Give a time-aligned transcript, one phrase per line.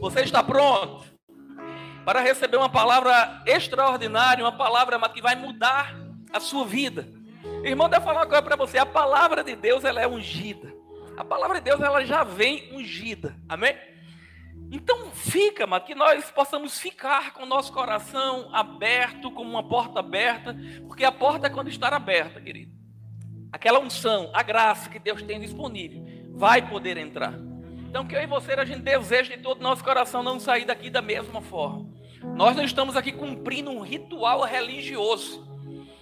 [0.00, 1.04] Você está pronto
[2.06, 5.94] para receber uma palavra extraordinária, uma palavra que vai mudar
[6.32, 7.06] a sua vida?
[7.62, 8.78] Irmão, deixa eu falar uma coisa para você.
[8.78, 10.72] A palavra de Deus ela é ungida.
[11.18, 13.36] A palavra de Deus ela já vem ungida.
[13.46, 13.76] Amém?
[14.72, 20.00] Então fica, mas que nós possamos ficar com o nosso coração aberto, como uma porta
[20.00, 20.56] aberta,
[20.86, 22.72] porque a porta é quando estar aberta, querido.
[23.52, 27.49] Aquela unção, a graça que Deus tem disponível, vai poder entrar.
[27.90, 30.64] Então que eu e você a gente deseja de todo o nosso coração não sair
[30.64, 31.90] daqui da mesma forma.
[32.36, 35.44] Nós não estamos aqui cumprindo um ritual religioso.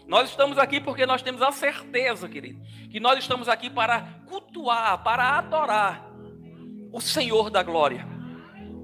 [0.07, 2.61] Nós estamos aqui porque nós temos a certeza, querido,
[2.91, 6.11] que nós estamos aqui para cultuar, para adorar
[6.93, 8.07] o Senhor da glória.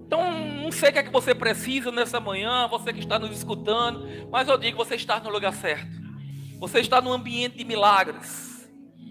[0.07, 0.23] Então,
[0.62, 4.09] não sei o que é que você precisa nessa manhã, você que está nos escutando,
[4.31, 5.93] mas eu digo, você está no lugar certo.
[6.59, 8.67] Você está no ambiente de milagres.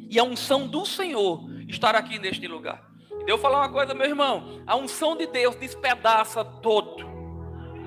[0.10, 2.93] E a unção do Senhor estar aqui neste lugar.
[3.26, 7.05] Eu falar uma coisa, meu irmão, a unção de Deus despedaça todo.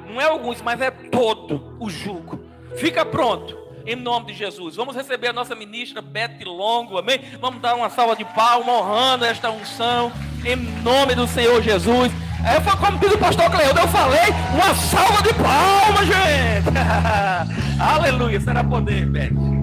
[0.09, 2.41] Não é alguns, mas é todo o jugo.
[2.77, 4.77] Fica pronto em nome de Jesus.
[4.77, 7.21] Vamos receber a nossa ministra Beth Longo, amém?
[7.41, 10.11] Vamos dar uma salva de palmas honrando esta unção
[10.45, 12.13] em nome do Senhor Jesus.
[12.45, 17.81] É, foi como diz o pastor Cleildo, eu falei, uma salva de palmas, gente.
[17.81, 19.56] Aleluia, será poder, Beth.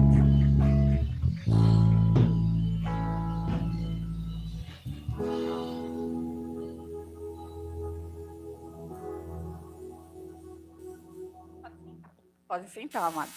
[12.54, 13.32] Pode sentar, amado.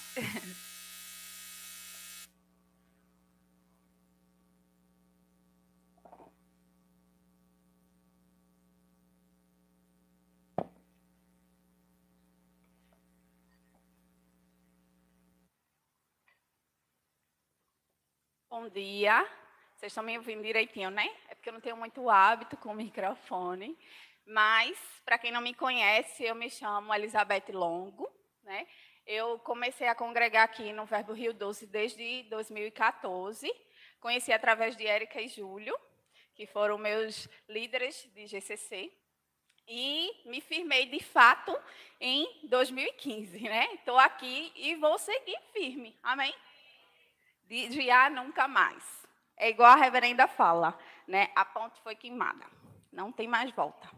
[18.47, 19.27] Bom dia.
[19.75, 21.09] Vocês estão me ouvindo direitinho, né?
[21.27, 23.75] É porque eu não tenho muito hábito com o microfone.
[24.27, 28.07] Mas, para quem não me conhece, eu me chamo Elizabeth Longo.
[28.43, 28.67] Né?
[29.07, 33.49] Eu comecei a congregar aqui no Verbo Rio 12 desde 2014.
[33.99, 35.75] Conheci através de Érica e Júlio,
[36.35, 38.93] que foram meus líderes de GCC.
[39.67, 41.57] E me firmei de fato
[41.99, 43.73] em 2015, né?
[43.73, 45.97] Estou aqui e vou seguir firme.
[46.03, 46.35] Amém?
[47.47, 49.07] desviar nunca mais.
[49.37, 51.31] É igual a reverenda fala, né?
[51.35, 52.45] A ponte foi queimada.
[52.91, 53.89] Não tem mais volta.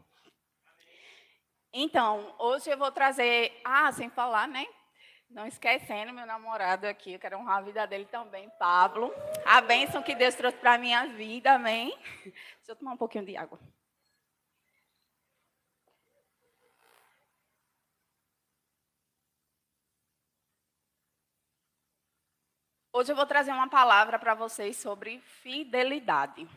[1.71, 4.67] Então, hoje eu vou trazer, ah, sem falar, né?
[5.29, 9.13] Não esquecendo meu namorado aqui, eu quero honrar a vida dele também, Pablo.
[9.45, 11.95] A bênção que Deus trouxe para a minha vida, amém?
[12.23, 13.59] Deixa eu tomar um pouquinho de água.
[22.91, 26.49] Hoje eu vou trazer uma palavra para vocês sobre fidelidade.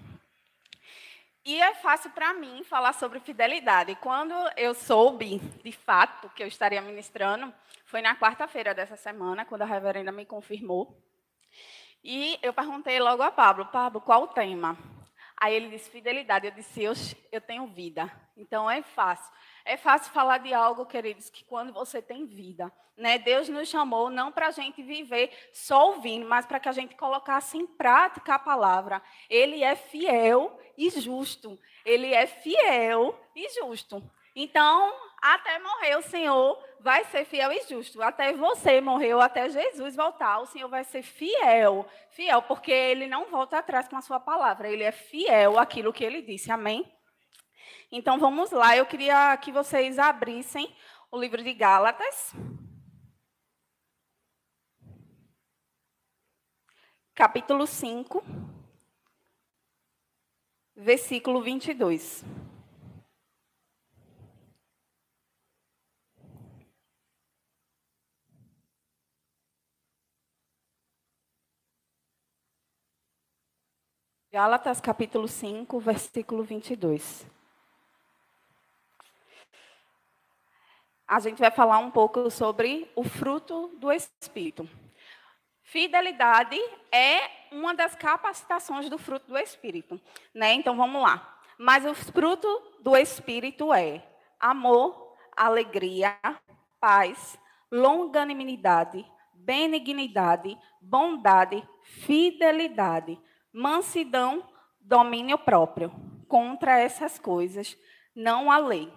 [1.44, 3.96] E é fácil para mim falar sobre fidelidade.
[3.96, 7.52] Quando eu soube, de fato, que eu estaria ministrando,
[7.84, 10.96] foi na quarta-feira dessa semana, quando a reverenda me confirmou.
[12.04, 14.78] E eu perguntei logo a Pablo, Pablo, qual o tema?
[15.36, 16.46] Aí ele disse fidelidade.
[16.46, 16.80] Eu disse,
[17.32, 18.08] eu, tenho vida.
[18.36, 19.32] Então é fácil.
[19.64, 23.18] É fácil falar de algo, queridos, que quando você tem vida, né?
[23.18, 26.94] Deus nos chamou não para a gente viver só ouvindo, mas para que a gente
[26.96, 29.02] colocasse em prática a palavra.
[29.28, 31.58] Ele é fiel e justo.
[31.84, 34.02] Ele é fiel e justo.
[34.34, 38.02] Então, até morrer o Senhor vai ser fiel e justo.
[38.02, 41.86] Até você morreu, até Jesus voltar, o Senhor vai ser fiel.
[42.10, 44.68] Fiel, porque ele não volta atrás com a sua palavra.
[44.68, 46.50] Ele é fiel àquilo que ele disse.
[46.50, 46.90] Amém?
[47.94, 50.74] Então vamos lá, eu queria que vocês abrissem
[51.10, 52.32] o livro de Gálatas.
[57.14, 58.24] Capítulo 5,
[60.74, 62.24] versículo 22.
[74.30, 77.41] Gálatas capítulo 5, versículo 22.
[81.06, 84.68] A gente vai falar um pouco sobre o fruto do Espírito.
[85.62, 86.58] Fidelidade
[86.90, 90.00] é uma das capacitações do fruto do Espírito,
[90.34, 90.52] né?
[90.52, 91.38] Então vamos lá.
[91.58, 92.48] Mas o fruto
[92.80, 94.02] do Espírito é
[94.38, 96.18] amor, alegria,
[96.80, 97.38] paz,
[97.70, 103.18] longanimidade, benignidade, bondade, fidelidade,
[103.52, 104.46] mansidão,
[104.80, 105.92] domínio próprio.
[106.28, 107.76] Contra essas coisas
[108.14, 108.92] não há lei.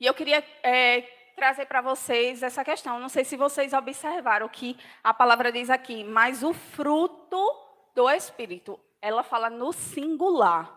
[0.00, 1.00] E eu queria é,
[1.34, 3.00] trazer para vocês essa questão.
[3.00, 8.08] Não sei se vocês observaram o que a palavra diz aqui, mas o fruto do
[8.10, 10.72] Espírito, ela fala no singular,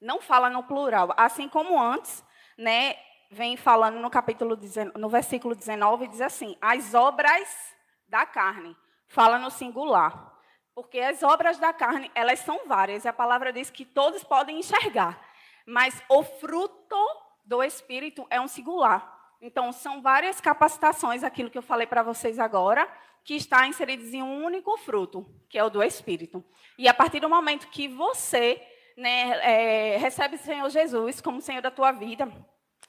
[0.00, 1.12] não fala no plural.
[1.16, 2.24] Assim como antes,
[2.56, 2.96] né,
[3.30, 4.58] vem falando no capítulo
[4.96, 7.48] no versículo 19 diz assim: as obras
[8.08, 8.76] da carne.
[9.08, 10.32] Fala no singular.
[10.74, 14.58] Porque as obras da carne, elas são várias, e a palavra diz que todos podem
[14.58, 15.20] enxergar.
[15.66, 19.20] Mas o fruto do espírito é um singular.
[19.40, 22.88] Então, são várias capacitações, aquilo que eu falei para vocês agora,
[23.24, 26.44] que está inseridas em um único fruto, que é o do espírito.
[26.78, 28.62] E a partir do momento que você
[28.96, 32.30] né, é, recebe o Senhor Jesus como Senhor da tua vida,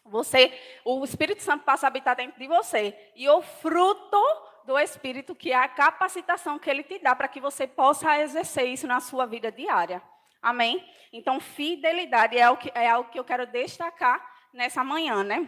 [0.06, 0.54] você,
[0.84, 2.96] o Espírito Santo passa a habitar dentro de você.
[3.16, 4.22] E o fruto
[4.66, 8.68] do Espírito, que é a capacitação que ele te dá para que você possa exercer
[8.68, 10.02] isso na sua vida diária.
[10.42, 10.86] Amém?
[11.12, 15.48] Então, fidelidade é, o que, é algo que eu quero destacar nessa manhã, né?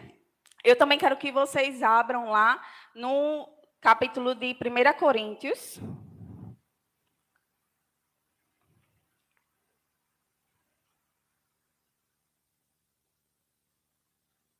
[0.64, 2.60] Eu também quero que vocês abram lá
[2.94, 3.48] no
[3.80, 5.80] capítulo de 1 Coríntios.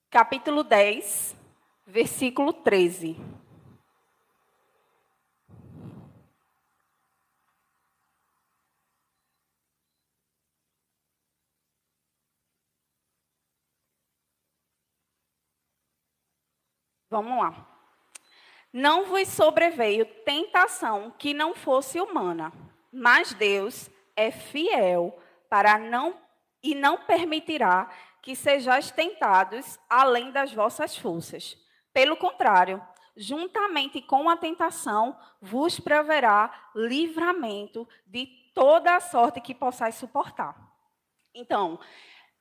[0.08, 1.36] capítulo 10,
[1.86, 3.18] versículo 13.
[17.16, 17.66] Vamos lá.
[18.70, 22.52] Não vos sobreveio tentação que não fosse humana,
[22.92, 25.18] mas Deus é fiel
[25.48, 26.14] para não
[26.62, 27.88] e não permitirá
[28.20, 31.56] que sejais tentados além das vossas forças.
[31.90, 32.86] Pelo contrário,
[33.16, 40.54] juntamente com a tentação, vos proverá livramento de toda a sorte que possais suportar.
[41.34, 41.80] Então,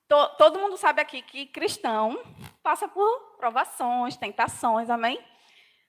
[0.08, 2.20] to, todo mundo sabe aqui que cristão
[2.64, 5.20] passa por provações, tentações, amém?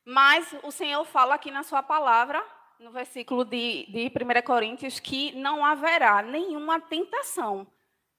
[0.05, 2.45] Mas o Senhor fala aqui na sua palavra,
[2.79, 7.67] no versículo de, de 1 Coríntios, que não haverá nenhuma tentação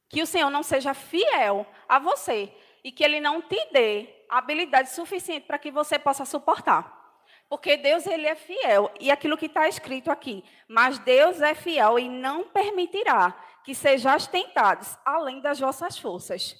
[0.10, 2.52] que o Senhor não seja fiel a você
[2.84, 6.97] e que ele não te dê habilidade suficiente para que você possa suportar.
[7.50, 11.98] Porque Deus ele é fiel e aquilo que está escrito aqui, mas Deus é fiel
[11.98, 13.34] e não permitirá
[13.64, 16.56] que sejais tentados além das vossas forças.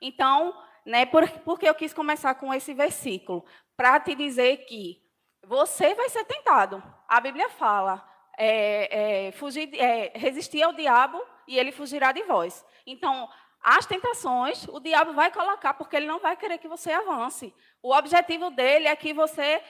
[0.00, 0.54] Então,
[0.86, 3.44] né, por, porque eu quis começar com esse versículo
[3.76, 5.02] para te dizer que
[5.44, 6.82] você vai ser tentado.
[7.08, 8.06] A Bíblia fala,
[8.36, 12.64] é, é, fugir, é, resistir ao diabo e ele fugirá de vós.
[12.86, 13.28] Então,
[13.62, 17.52] as tentações, o diabo vai colocar, porque ele não vai querer que você avance.
[17.82, 19.62] O objetivo dele é que você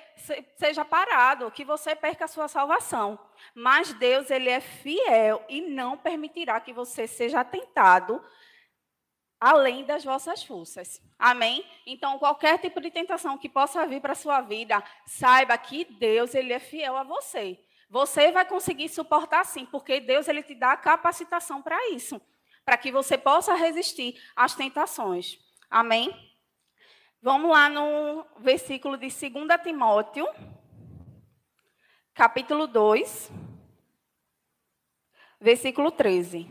[0.56, 3.18] seja parado, que você perca a sua salvação.
[3.54, 8.22] Mas Deus, ele é fiel e não permitirá que você seja tentado
[9.40, 11.00] além das vossas forças.
[11.18, 11.64] Amém?
[11.86, 16.34] Então, qualquer tipo de tentação que possa vir para a sua vida, saiba que Deus,
[16.34, 17.58] ele é fiel a você.
[17.88, 22.20] Você vai conseguir suportar sim, porque Deus ele te dá a capacitação para isso
[22.68, 25.38] para que você possa resistir às tentações.
[25.70, 26.14] Amém?
[27.22, 30.28] Vamos lá no versículo de 2 Timóteo,
[32.12, 33.32] capítulo 2,
[35.40, 36.46] versículo 13.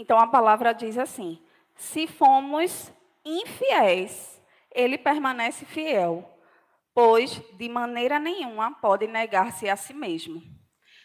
[0.00, 1.38] Então a palavra diz assim:
[1.76, 2.90] se fomos
[3.22, 6.26] infiéis, ele permanece fiel,
[6.94, 10.42] pois de maneira nenhuma pode negar-se a si mesmo.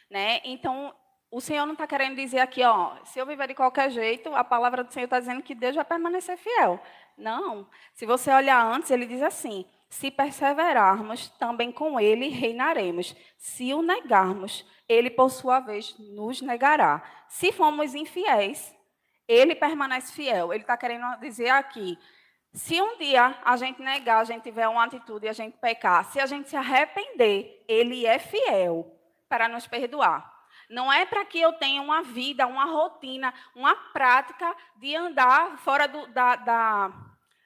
[0.09, 0.39] Né?
[0.45, 0.95] Então,
[1.29, 4.45] o Senhor não está querendo dizer aqui, ó, se eu viver de qualquer jeito, a
[4.45, 6.79] palavra do Senhor está dizendo que Deus vai permanecer fiel.
[7.17, 7.67] Não.
[7.93, 13.13] Se você olhar antes, ele diz assim: se perseverarmos, também com ele reinaremos.
[13.37, 17.03] Se o negarmos, ele, por sua vez, nos negará.
[17.27, 18.74] Se formos infiéis,
[19.27, 20.53] ele permanece fiel.
[20.53, 21.97] Ele está querendo dizer aqui:
[22.53, 26.05] se um dia a gente negar, a gente tiver uma atitude e a gente pecar,
[26.05, 28.95] se a gente se arrepender, ele é fiel
[29.27, 30.33] para nos perdoar.
[30.69, 35.87] Não é para que eu tenha uma vida, uma rotina, uma prática de andar fora
[35.87, 36.93] do, da, da,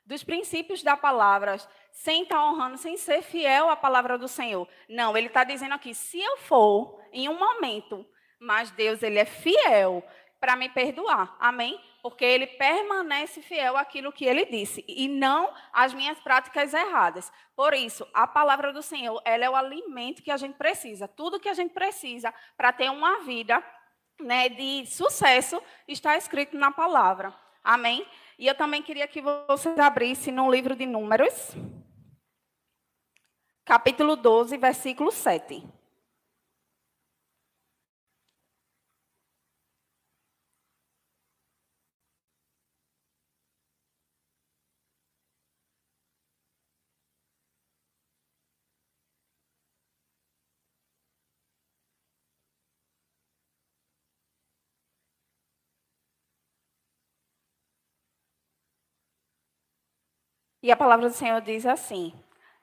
[0.05, 1.57] dos princípios da palavra,
[1.91, 4.67] sem estar honrando, sem ser fiel à palavra do Senhor.
[4.87, 8.05] Não, ele está dizendo aqui: se eu for em um momento,
[8.39, 10.03] mas Deus ele é fiel,
[10.39, 11.35] para me perdoar.
[11.39, 11.79] Amém?
[12.01, 17.31] Porque ele permanece fiel àquilo que ele disse e não às minhas práticas erradas.
[17.55, 21.07] Por isso, a palavra do Senhor, ela é o alimento que a gente precisa.
[21.07, 23.63] Tudo que a gente precisa para ter uma vida
[24.19, 27.33] né, de sucesso está escrito na palavra.
[27.63, 28.05] Amém?
[28.37, 31.51] E eu também queria que vocês abrissem no livro de Números,
[33.65, 35.78] capítulo 12, versículo 7.
[60.61, 62.13] E a palavra do Senhor diz assim: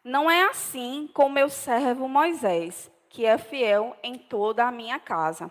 [0.05, 5.51] Não é assim com meu servo Moisés, que é fiel em toda a minha casa.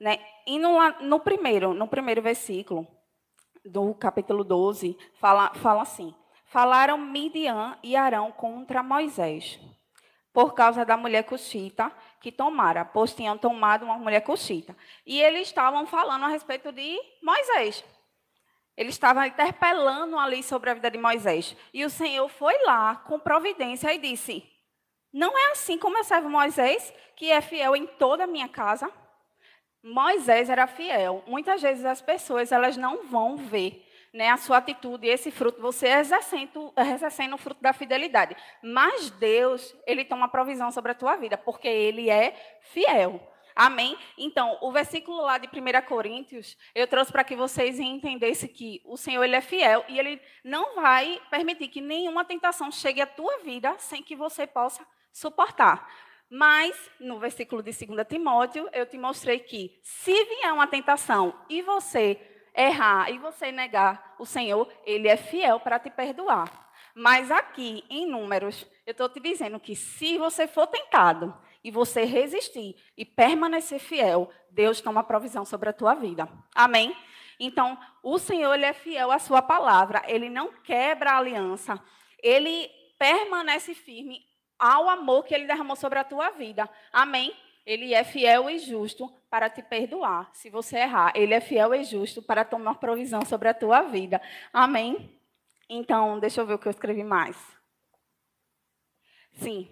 [0.00, 0.18] Né?
[0.46, 2.86] E no, no, primeiro, no primeiro versículo
[3.64, 6.14] do capítulo 12, fala, fala assim:
[6.46, 9.60] Falaram Midian e Arão contra Moisés,
[10.32, 14.74] por causa da mulher cuxita que tomara, pois tinham tomado uma mulher cuxita.
[15.04, 17.84] E eles estavam falando a respeito de Moisés.
[18.78, 21.56] Ele estava interpelando ali sobre a vida de Moisés.
[21.74, 24.48] E o Senhor foi lá com providência e disse:
[25.12, 28.88] Não é assim como eu servo Moisés, que é fiel em toda a minha casa.
[29.82, 31.24] Moisés era fiel.
[31.26, 35.88] Muitas vezes as pessoas elas não vão ver né, a sua atitude, esse fruto, você
[35.88, 38.36] exercendo, exercendo o fruto da fidelidade.
[38.62, 43.20] Mas Deus, Ele toma provisão sobre a tua vida, porque Ele é fiel.
[43.58, 43.98] Amém?
[44.16, 48.96] Então, o versículo lá de 1 Coríntios, eu trouxe para que vocês entendessem que o
[48.96, 53.38] Senhor ele é fiel e ele não vai permitir que nenhuma tentação chegue à tua
[53.38, 55.92] vida sem que você possa suportar.
[56.30, 61.60] Mas, no versículo de 2 Timóteo, eu te mostrei que se vier uma tentação e
[61.60, 62.16] você
[62.54, 66.70] errar e você negar o Senhor, ele é fiel para te perdoar.
[66.94, 72.04] Mas aqui, em números, eu estou te dizendo que se você for tentado e você
[72.04, 76.28] resistir e permanecer fiel, Deus toma provisão sobre a tua vida.
[76.54, 76.96] Amém?
[77.40, 81.80] Então, o Senhor ele é fiel à sua palavra, ele não quebra a aliança,
[82.22, 84.26] ele permanece firme
[84.58, 86.68] ao amor que ele derramou sobre a tua vida.
[86.92, 87.32] Amém?
[87.64, 91.12] Ele é fiel e justo para te perdoar se você errar.
[91.14, 94.20] Ele é fiel e justo para tomar provisão sobre a tua vida.
[94.52, 95.20] Amém?
[95.68, 97.36] Então, deixa eu ver o que eu escrevi mais.
[99.34, 99.68] Sim,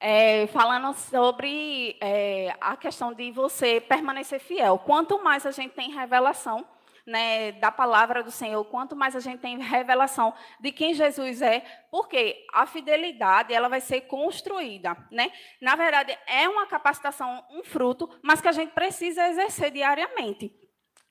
[0.00, 4.78] é, falando sobre é, a questão de você permanecer fiel.
[4.78, 6.66] Quanto mais a gente tem revelação
[7.04, 11.64] né, da palavra do Senhor, quanto mais a gente tem revelação de quem Jesus é,
[11.90, 14.96] porque a fidelidade ela vai ser construída.
[15.10, 15.32] Né?
[15.60, 20.54] Na verdade, é uma capacitação, um fruto, mas que a gente precisa exercer diariamente.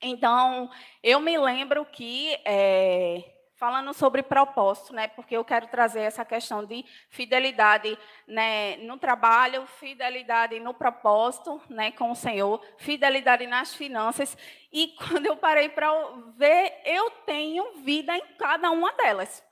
[0.01, 0.69] Então,
[1.01, 2.37] eu me lembro que.
[2.45, 5.07] É, falando sobre propósito, né?
[5.07, 7.97] Porque eu quero trazer essa questão de fidelidade,
[8.27, 14.37] né, no trabalho, fidelidade no propósito, né, com o Senhor, fidelidade nas finanças.
[14.71, 15.91] E quando eu parei para
[16.35, 19.43] ver, eu tenho vida em cada uma delas.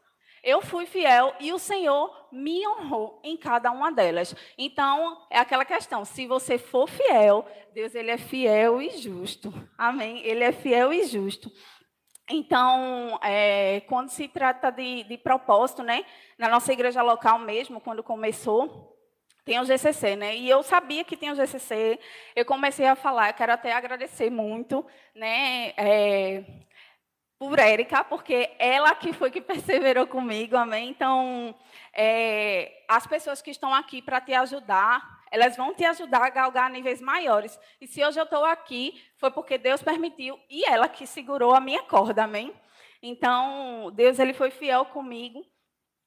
[0.43, 4.35] Eu fui fiel e o Senhor me honrou em cada uma delas.
[4.55, 9.51] Então, é aquela questão, se você for fiel, Deus ele é fiel e justo.
[9.75, 10.19] Amém?
[10.19, 11.51] Ele é fiel e justo.
[12.29, 16.03] Então, é, quando se trata de, de, propósito, né,
[16.37, 18.95] na nossa igreja local mesmo, quando começou,
[19.43, 20.35] tem o GCC, né?
[20.35, 21.99] E eu sabia que tinha o GCC.
[22.35, 23.31] Eu comecei a falar.
[23.33, 26.43] Quero até agradecer muito, né, é,
[27.37, 30.89] por Érica, porque ela que foi que perseverou comigo, amém.
[30.89, 31.53] Então,
[31.93, 36.71] é, as pessoas que estão aqui para te ajudar, elas vão te ajudar a galgar
[36.71, 37.59] níveis maiores.
[37.81, 41.59] E se hoje eu estou aqui, foi porque Deus permitiu e ela que segurou a
[41.59, 42.53] minha corda, amém?
[43.01, 45.45] Então, Deus ele foi fiel comigo,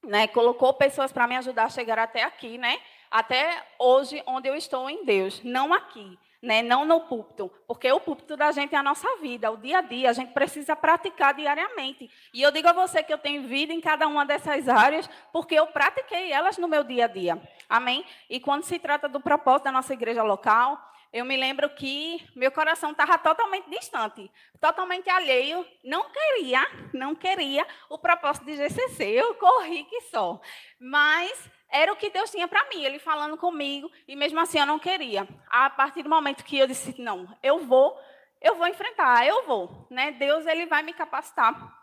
[0.03, 0.27] né?
[0.29, 2.81] Colocou pessoas para me ajudar a chegar até aqui, né?
[3.11, 6.63] Até hoje, onde eu estou em Deus, não aqui né?
[6.63, 9.81] não no púlpito, porque o púlpito da gente é a nossa vida, o dia a
[9.81, 12.11] dia, a gente precisa praticar diariamente.
[12.33, 15.55] E eu digo a você que eu tenho vida em cada uma dessas áreas, porque
[15.55, 17.43] eu pratiquei elas no meu dia a dia.
[17.69, 18.05] Amém?
[18.31, 20.81] E quando se trata do propósito da nossa igreja local,
[21.13, 24.31] eu me lembro que meu coração estava totalmente distante,
[24.61, 30.39] totalmente alheio, não queria, não queria o propósito de GCC, eu corri que só.
[30.79, 34.67] Mas era o que Deus tinha para mim, Ele falando comigo, e mesmo assim eu
[34.67, 35.29] não queria.
[35.51, 37.99] A partir do momento que eu disse, não, eu vou,
[38.41, 39.87] eu vou enfrentar, eu vou.
[39.91, 40.13] Né?
[40.13, 41.79] Deus ele vai me capacitar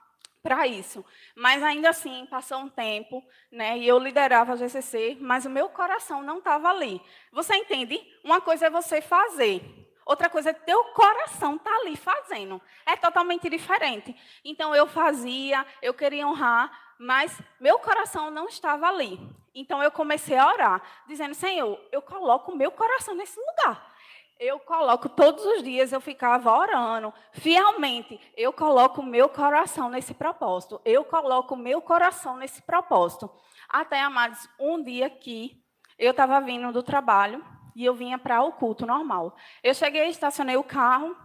[0.45, 1.03] para isso.
[1.35, 5.69] Mas ainda assim, passou um tempo, né, e eu liderava a GCC, mas o meu
[5.69, 7.01] coração não estava ali.
[7.31, 7.99] Você entende?
[8.23, 9.63] Uma coisa é você fazer,
[10.05, 12.61] outra coisa é teu coração tá ali fazendo.
[12.85, 14.15] É totalmente diferente.
[14.43, 19.19] Então eu fazia, eu queria honrar, mas meu coração não estava ali.
[19.53, 23.93] Então eu comecei a orar, dizendo: Senhor, eu coloco meu coração nesse lugar.
[24.37, 28.19] Eu coloco todos os dias, eu ficava orando, fielmente.
[28.35, 30.81] Eu coloco meu coração nesse propósito.
[30.83, 33.31] Eu coloco meu coração nesse propósito.
[33.69, 35.63] Até, amados, um dia que
[35.97, 39.37] eu estava vindo do trabalho e eu vinha para o culto normal.
[39.63, 41.15] Eu cheguei, estacionei o carro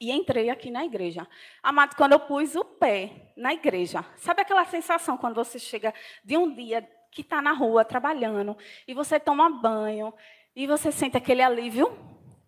[0.00, 1.26] e entrei aqui na igreja.
[1.62, 5.92] Amados, quando eu pus o pé na igreja, sabe aquela sensação quando você chega
[6.24, 10.12] de um dia que está na rua trabalhando e você toma banho
[10.54, 11.96] e você sente aquele alívio.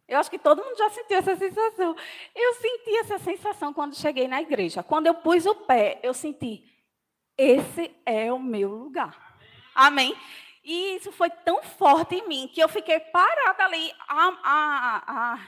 [0.08, 1.96] Eu acho que todo mundo já sentiu essa sensação.
[2.34, 4.82] Eu senti essa sensação quando cheguei na igreja.
[4.82, 6.64] Quando eu pus o pé, eu senti,
[7.36, 9.38] esse é o meu lugar.
[9.74, 10.16] Amém?
[10.64, 13.92] E isso foi tão forte em mim que eu fiquei parada ali.
[14.08, 15.38] A, a, a,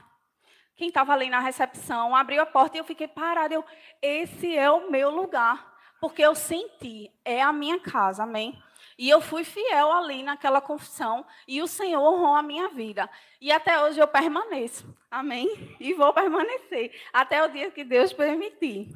[0.78, 3.52] quem estava ali na recepção abriu a porta e eu fiquei parada.
[3.52, 3.64] Eu,
[4.00, 5.76] esse é o meu lugar.
[6.00, 8.56] Porque eu senti, é a minha casa, amém?
[8.97, 13.11] E eu fui fiel ali naquela confissão e o Senhor honrou a minha vida.
[13.40, 15.76] E até hoje eu permaneço, amém?
[15.80, 18.88] E vou permanecer até o dia que Deus permitir.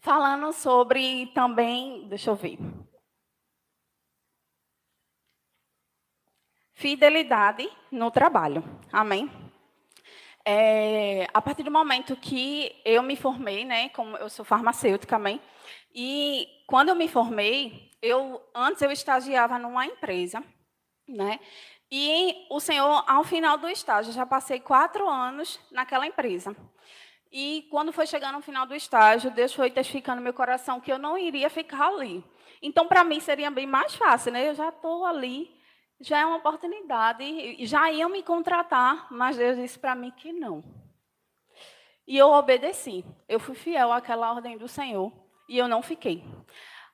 [0.00, 2.58] Falando sobre também, deixa eu ver.
[6.74, 8.64] Fidelidade no trabalho.
[8.92, 9.47] Amém?
[10.50, 15.38] É, a partir do momento que eu me formei, né, como eu sou farmacêutica também,
[15.94, 20.42] e quando eu me formei, eu antes eu estagiava numa empresa,
[21.06, 21.38] né,
[21.92, 26.56] e o Senhor, ao final do estágio, já passei quatro anos naquela empresa.
[27.30, 30.90] E quando foi chegando no final do estágio, Deus foi testificando no meu coração que
[30.90, 32.24] eu não iria ficar ali.
[32.62, 34.48] Então, para mim, seria bem mais fácil, né?
[34.48, 35.50] Eu já estou ali,
[36.00, 40.62] já é uma oportunidade, já iam me contratar, mas Deus disse para mim que não.
[42.06, 43.04] E eu obedeci.
[43.28, 45.12] Eu fui fiel àquela ordem do Senhor
[45.48, 46.24] e eu não fiquei.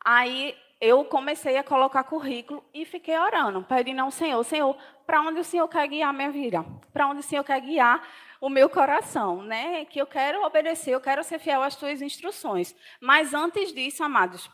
[0.05, 5.41] Aí eu comecei a colocar currículo e fiquei orando, pedindo ao Senhor, Senhor, para onde
[5.41, 6.65] o Senhor quer guiar minha vida?
[6.93, 8.07] Para onde o Senhor quer guiar
[8.41, 9.85] o meu coração, né?
[9.85, 12.75] Que eu quero obedecer, eu quero ser fiel às tuas instruções.
[13.01, 14.51] Mas antes disso, amados,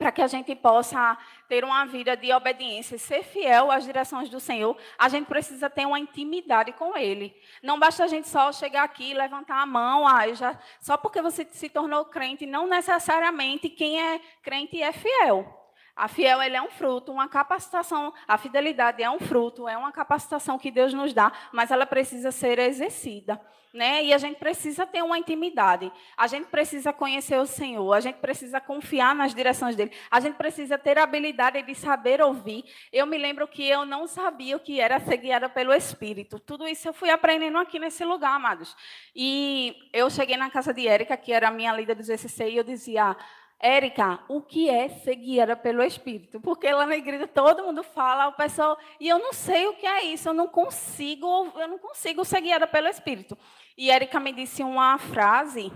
[0.00, 4.40] para que a gente possa ter uma vida de obediência, ser fiel às direções do
[4.40, 7.36] Senhor, a gente precisa ter uma intimidade com Ele.
[7.62, 11.46] Não basta a gente só chegar aqui levantar a mão, ah, já, só porque você
[11.50, 15.59] se tornou crente, não necessariamente quem é crente é fiel.
[15.96, 18.12] A fiel é um fruto, uma capacitação.
[18.26, 22.30] A fidelidade é um fruto, é uma capacitação que Deus nos dá, mas ela precisa
[22.30, 23.40] ser exercida.
[23.72, 24.04] Né?
[24.04, 25.92] E a gente precisa ter uma intimidade.
[26.16, 27.92] A gente precisa conhecer o Senhor.
[27.92, 29.92] A gente precisa confiar nas direções dele.
[30.10, 32.64] A gente precisa ter a habilidade de saber ouvir.
[32.92, 36.40] Eu me lembro que eu não sabia o que era ser guiada pelo Espírito.
[36.40, 38.76] Tudo isso eu fui aprendendo aqui nesse lugar, amados.
[39.14, 42.56] E eu cheguei na casa de Érica, que era a minha líder do GCC, e
[42.56, 43.16] eu dizia:
[43.60, 46.40] Érica, o que é ser guiada pelo Espírito?
[46.40, 49.86] Porque lá na igreja todo mundo fala, o pessoal, e eu não sei o que
[49.86, 53.36] é isso, eu não consigo, eu não consigo ser guiada pelo Espírito.
[53.76, 55.70] E Érica me disse uma frase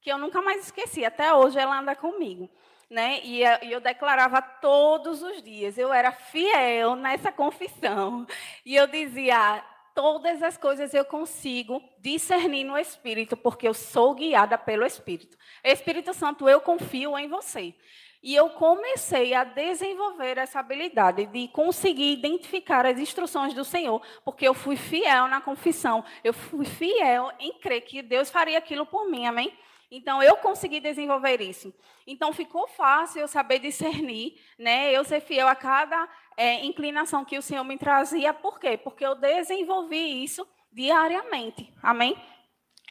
[0.00, 2.50] que eu nunca mais esqueci, até hoje ela anda comigo.
[2.90, 3.20] Né?
[3.22, 8.26] E eu declarava todos os dias, eu era fiel nessa confissão.
[8.66, 14.56] E eu dizia: todas as coisas eu consigo discernir no Espírito, porque eu sou guiada
[14.56, 15.36] pelo Espírito.
[15.62, 17.74] Espírito Santo, eu confio em você.
[18.22, 24.46] E eu comecei a desenvolver essa habilidade de conseguir identificar as instruções do Senhor, porque
[24.46, 29.08] eu fui fiel na confissão, eu fui fiel em crer que Deus faria aquilo por
[29.08, 29.56] mim, amém?
[29.90, 31.74] Então, eu consegui desenvolver isso.
[32.06, 34.92] Então, ficou fácil eu saber discernir, né?
[34.92, 38.32] eu ser fiel a cada é, inclinação que o Senhor me trazia.
[38.32, 38.76] Por quê?
[38.76, 41.72] Porque eu desenvolvi isso diariamente.
[41.82, 42.16] Amém?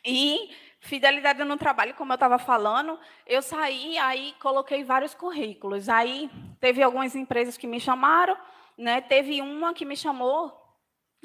[0.06, 0.50] E
[0.80, 5.90] fidelidade no trabalho, como eu estava falando, eu saí, aí coloquei vários currículos.
[5.90, 8.38] Aí teve algumas empresas que me chamaram,
[8.78, 9.02] né?
[9.02, 10.58] teve uma que me chamou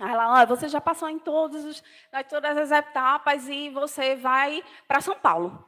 [0.00, 1.82] ela, ah, você já passou em todos os,
[2.28, 5.64] todas as etapas e você vai para São Paulo.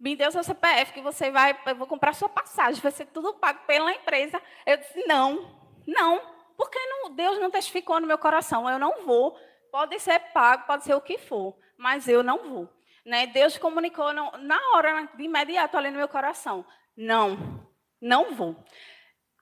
[0.00, 3.34] Me deu seu CPF que você vai, eu vou comprar sua passagem, vai ser tudo
[3.34, 4.42] pago pela empresa.
[4.66, 6.20] Eu disse, não, não,
[6.56, 9.38] porque não, Deus não testificou no meu coração, eu não vou.
[9.70, 12.68] Pode ser pago, pode ser o que for, mas eu não vou.
[13.04, 13.26] Né?
[13.26, 16.64] Deus comunicou na hora, de imediato ali no meu coração,
[16.96, 17.66] não,
[18.00, 18.56] não vou.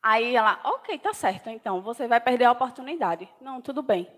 [0.03, 3.29] Aí ela, ok, tá certo, então você vai perder a oportunidade.
[3.41, 4.11] Não, tudo bem.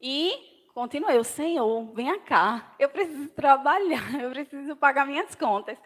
[0.00, 0.32] E
[0.72, 5.78] continuei, o Senhor, venha cá, eu preciso trabalhar, eu preciso pagar minhas contas.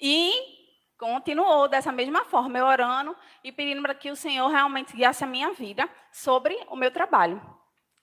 [0.00, 0.61] E
[1.02, 5.26] continuou dessa mesma forma, eu orando e pedindo para que o Senhor realmente guiasse a
[5.26, 7.42] minha vida sobre o meu trabalho.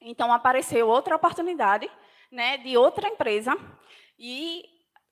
[0.01, 1.89] Então apareceu outra oportunidade,
[2.29, 3.57] né, de outra empresa
[4.17, 4.65] e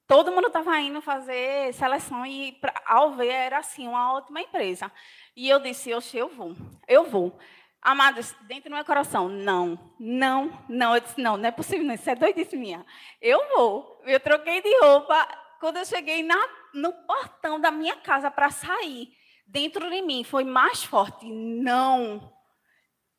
[0.06, 4.92] todo mundo estava indo fazer seleção e ao ver era assim uma ótima empresa.
[5.34, 6.54] E eu disse, oxe, eu vou,
[6.90, 7.40] eu vou.
[7.82, 10.94] Amados, dentro do meu coração, não, não, não.
[10.94, 12.86] Eu disse, não, não é possível, não, isso é doidice minha.
[13.22, 14.02] Eu vou.
[14.06, 15.26] Eu troquei de roupa.
[15.60, 16.38] Quando eu cheguei na,
[16.78, 19.12] no portão da minha casa para sair,
[19.46, 21.26] dentro de mim foi mais forte.
[21.26, 22.34] Não.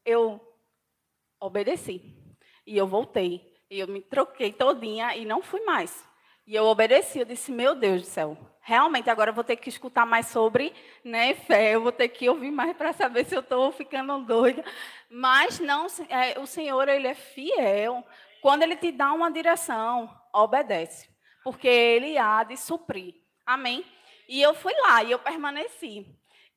[0.04, 0.40] Eu
[1.40, 2.14] obedeci.
[2.66, 3.56] E eu voltei.
[3.70, 6.04] E eu me troquei todinha e não fui mais.
[6.46, 7.18] E eu obedeci.
[7.18, 10.72] Eu disse, meu Deus do céu, realmente agora eu vou ter que escutar mais sobre
[11.04, 14.64] né, fé, eu vou ter que ouvir mais para saber se eu estou ficando doida.
[15.10, 18.06] Mas não, é, o Senhor ele é fiel.
[18.40, 21.08] Quando ele te dá uma direção, obedece,
[21.42, 23.27] porque ele há de suprir.
[23.48, 23.82] Amém?
[24.28, 26.06] E eu fui lá e eu permaneci.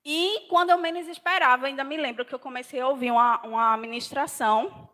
[0.04, 3.78] E quando eu menos esperava, ainda me lembro que eu comecei a ouvir uma, uma
[3.78, 4.90] ministração,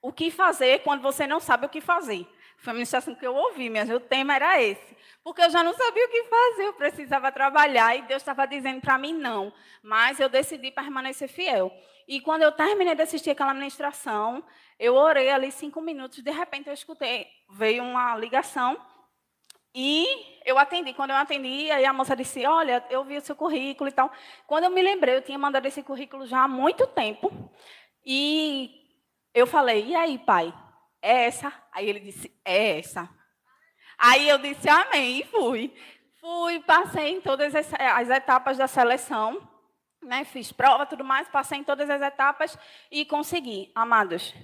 [0.00, 2.26] o que fazer quando você não sabe o que fazer.
[2.56, 4.96] Foi a ministração que eu ouvi, mas o tema era esse.
[5.22, 8.80] Porque eu já não sabia o que fazer, eu precisava trabalhar e Deus estava dizendo
[8.80, 9.52] para mim não.
[9.82, 11.70] Mas eu decidi permanecer fiel.
[12.08, 14.42] E quando eu terminei de assistir aquela ministração,
[14.78, 18.80] eu orei ali cinco minutos, de repente eu escutei, veio uma ligação
[19.74, 20.94] e eu atendi.
[20.94, 24.12] Quando eu atendi, aí a moça disse: Olha, eu vi o seu currículo e tal.
[24.46, 27.32] Quando eu me lembrei, eu tinha mandado esse currículo já há muito tempo.
[28.04, 28.70] E
[29.34, 30.54] eu falei: E aí, pai?
[31.02, 31.52] É essa?
[31.72, 33.08] Aí ele disse: É essa.
[33.98, 35.20] Aí eu disse: Amém.
[35.20, 35.74] E fui.
[36.20, 39.46] Fui, passei em todas as, as etapas da seleção.
[40.02, 42.58] Né, fiz prova, tudo mais, passei em todas as etapas
[42.90, 43.72] e consegui.
[43.74, 44.34] Amados,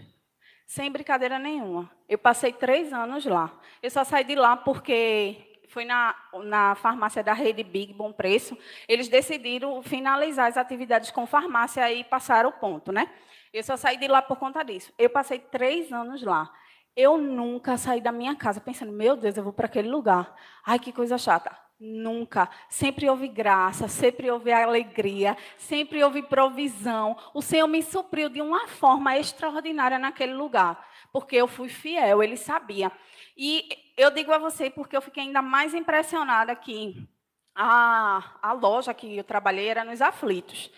[0.66, 1.90] sem brincadeira nenhuma.
[2.10, 3.52] Eu passei três anos lá.
[3.80, 8.58] Eu só saí de lá porque foi na, na farmácia da rede Big Bom Preço.
[8.88, 13.08] Eles decidiram finalizar as atividades com farmácia e passar o ponto, né?
[13.52, 14.92] Eu só saí de lá por conta disso.
[14.98, 16.52] Eu passei três anos lá.
[16.96, 20.34] Eu nunca saí da minha casa pensando, meu Deus, eu vou para aquele lugar.
[20.66, 21.56] Ai, que coisa chata.
[21.78, 22.50] Nunca.
[22.68, 27.16] Sempre houve graça, sempre houve alegria, sempre houve provisão.
[27.32, 32.36] O Senhor me supriu de uma forma extraordinária naquele lugar, porque eu fui fiel, ele
[32.36, 32.90] sabia.
[33.36, 37.08] E eu digo a você porque eu fiquei ainda mais impressionada que
[37.54, 40.70] a, a loja que eu trabalhei era nos aflitos.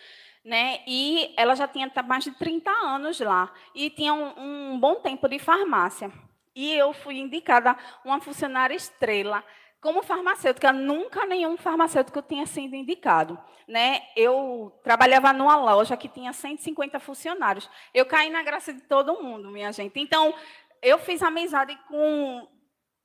[0.44, 0.80] Né?
[0.86, 5.28] E ela já tinha mais de 30 anos lá e tinha um, um bom tempo
[5.28, 6.10] de farmácia.
[6.54, 9.42] E eu fui indicada uma funcionária estrela
[9.82, 13.36] como farmacêutica, nunca nenhum farmacêutico tinha sido indicado.
[13.66, 14.02] Né?
[14.16, 17.68] Eu trabalhava numa loja que tinha 150 funcionários.
[17.92, 19.98] Eu caí na graça de todo mundo, minha gente.
[19.98, 20.32] Então,
[20.80, 22.48] eu fiz amizade com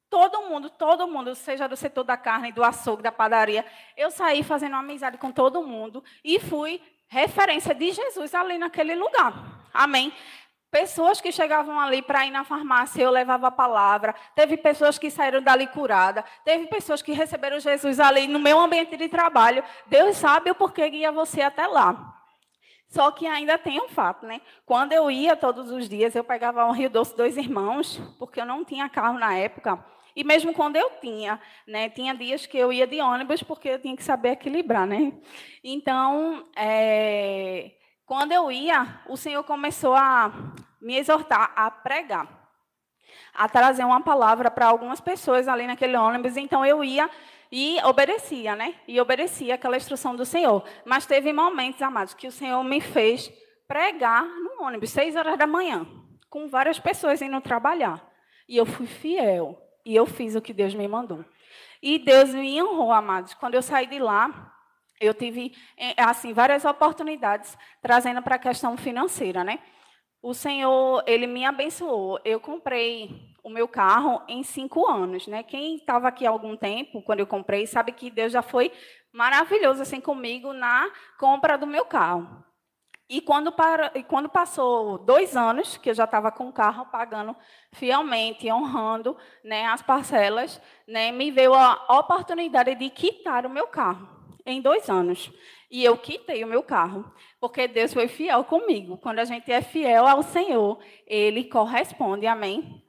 [0.08, 3.66] todo mundo, todo mundo, seja do setor da carne, do açougue, da padaria.
[3.98, 9.68] Eu saí fazendo amizade com todo mundo e fui referência de Jesus ali naquele lugar.
[9.74, 10.14] Amém.
[10.70, 14.14] Pessoas que chegavam ali para ir na farmácia, eu levava a palavra.
[14.36, 16.26] Teve pessoas que saíram dali curada.
[16.44, 19.64] Teve pessoas que receberam Jesus ali no meu ambiente de trabalho.
[19.86, 22.16] Deus sabe o porquê guia você até lá.
[22.90, 24.42] Só que ainda tem um fato, né?
[24.66, 28.46] Quando eu ia todos os dias, eu pegava um Rio Doce dois irmãos, porque eu
[28.46, 29.84] não tinha carro na época.
[30.16, 31.90] E mesmo quando eu tinha, né?
[31.90, 35.14] Tinha dias que eu ia de ônibus, porque eu tinha que saber equilibrar, né?
[35.64, 37.17] Então, é,
[38.18, 40.34] quando eu ia, o Senhor começou a
[40.82, 42.28] me exortar a pregar,
[43.32, 46.36] a trazer uma palavra para algumas pessoas ali naquele ônibus.
[46.36, 47.08] Então eu ia
[47.52, 48.74] e obedecia, né?
[48.88, 50.64] E obedecia aquela instrução do Senhor.
[50.84, 53.32] Mas teve momentos, amados, que o Senhor me fez
[53.68, 55.86] pregar no ônibus, seis horas da manhã,
[56.28, 58.04] com várias pessoas indo trabalhar.
[58.50, 59.62] E eu fui fiel.
[59.86, 61.24] E eu fiz o que Deus me mandou.
[61.84, 63.36] E Deus me honrou, amados.
[63.36, 64.57] Quando eu saí de lá,
[65.00, 69.60] eu tive eh, assim várias oportunidades trazendo para a questão financeira, né?
[70.22, 72.20] O Senhor ele me abençoou.
[72.26, 75.44] Eu comprei o meu carro em cinco anos, né?
[75.44, 78.72] Quem estava aqui há algum tempo quando eu comprei sabe que Deus já foi
[79.12, 82.44] maravilhoso assim comigo na compra do meu carro.
[83.10, 83.54] E quando,
[83.96, 87.34] e quando passou dois anos, que eu já estava com o carro pagando
[87.72, 94.17] fielmente, honrando né, as parcelas, né, me veio a oportunidade de quitar o meu carro
[94.48, 95.32] em dois anos.
[95.70, 98.98] E eu quitei o meu carro, porque Deus foi fiel comigo.
[98.98, 102.82] Quando a gente é fiel ao Senhor, Ele corresponde, amém?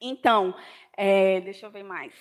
[0.00, 0.54] Então,
[0.96, 2.12] é, deixa eu ver mais.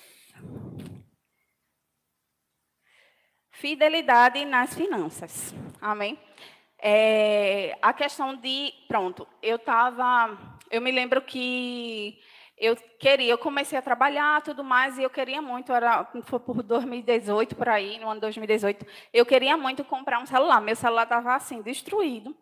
[3.52, 6.19] Fidelidade nas finanças, amém?
[6.78, 10.38] É, a questão de, pronto, eu estava,
[10.69, 12.19] eu me lembro que
[12.63, 16.63] eu queria, eu comecei a trabalhar, tudo mais, e eu queria muito, era, foi por
[16.63, 20.62] 2018, por aí, no ano 2018, eu queria muito comprar um celular.
[20.62, 22.34] Meu celular estava assim, destruído.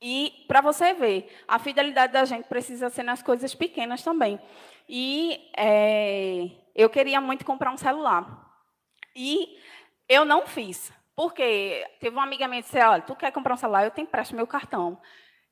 [0.00, 4.40] E, para você ver, a fidelidade da gente precisa ser nas coisas pequenas também.
[4.88, 8.48] E é, eu queria muito comprar um celular.
[9.14, 9.58] E
[10.08, 10.92] eu não fiz.
[11.16, 14.00] Porque teve uma amiga minha que disse, olha, tu quer comprar um celular, eu te
[14.00, 15.00] empresto meu cartão.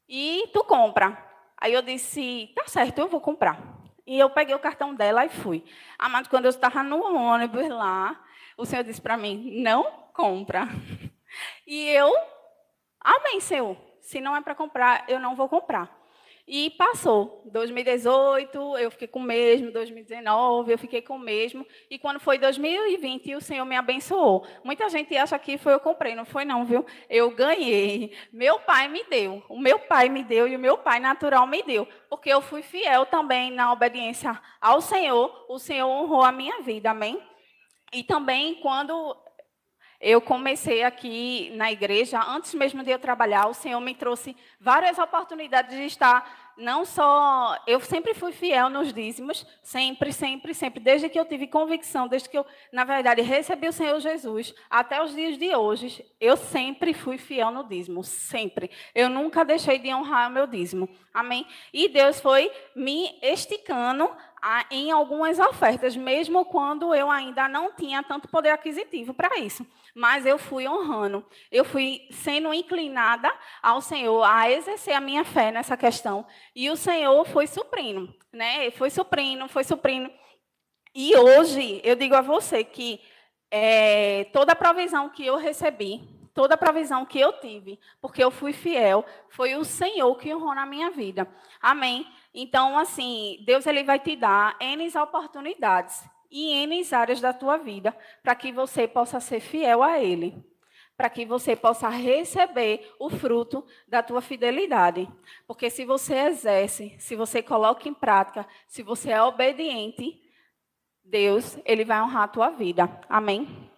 [0.08, 1.16] E tu compra.
[1.56, 3.79] Aí eu disse, tá certo, eu vou comprar.
[4.10, 5.64] E eu peguei o cartão dela e fui.
[5.96, 8.20] Amado, quando eu estava no ônibus lá,
[8.56, 10.66] o Senhor disse para mim: não compra.
[11.64, 12.12] E eu,
[13.00, 13.76] amém, Senhor.
[14.00, 15.88] Se não é para comprar, eu não vou comprar.
[16.52, 17.42] E passou.
[17.44, 19.70] 2018, eu fiquei com o mesmo.
[19.70, 21.64] 2019, eu fiquei com o mesmo.
[21.88, 24.44] E quando foi 2020, o Senhor me abençoou.
[24.64, 26.16] Muita gente acha que foi eu comprei.
[26.16, 26.84] Não foi, não, viu?
[27.08, 28.16] Eu ganhei.
[28.32, 29.44] Meu pai me deu.
[29.48, 31.86] O meu pai me deu e o meu pai natural me deu.
[32.08, 35.46] Porque eu fui fiel também na obediência ao Senhor.
[35.48, 36.90] O Senhor honrou a minha vida.
[36.90, 37.22] Amém?
[37.92, 39.16] E também, quando
[40.00, 44.98] eu comecei aqui na igreja, antes mesmo de eu trabalhar, o Senhor me trouxe várias
[44.98, 51.08] oportunidades de estar não só eu sempre fui fiel nos dízimos, sempre, sempre, sempre, desde
[51.08, 55.14] que eu tive convicção, desde que eu, na verdade, recebi o Senhor Jesus, até os
[55.14, 58.70] dias de hoje, eu sempre fui fiel no dízimo, sempre.
[58.94, 60.88] Eu nunca deixei de honrar o meu dízimo.
[61.12, 61.46] Amém?
[61.72, 64.10] E Deus foi me esticando
[64.70, 69.66] em algumas ofertas, mesmo quando eu ainda não tinha tanto poder aquisitivo para isso.
[69.94, 75.50] Mas eu fui honrando, eu fui sendo inclinada ao Senhor a exercer a minha fé
[75.50, 76.26] nessa questão.
[76.54, 78.70] E o Senhor foi suprindo, né?
[78.70, 80.10] Foi suprindo, foi suprindo.
[80.94, 83.00] E hoje eu digo a você que
[83.50, 88.30] é, toda a provisão que eu recebi, toda a provisão que eu tive, porque eu
[88.30, 91.28] fui fiel, foi o Senhor que honrou na minha vida.
[91.60, 92.06] Amém.
[92.32, 97.96] Então, assim, Deus ele vai te dar N oportunidades e N áreas da tua vida
[98.22, 100.44] para que você possa ser fiel a Ele,
[100.96, 105.08] para que você possa receber o fruto da tua fidelidade.
[105.46, 110.22] Porque se você exerce, se você coloca em prática, se você é obediente,
[111.02, 113.00] Deus, ele vai honrar a tua vida.
[113.08, 113.68] Amém?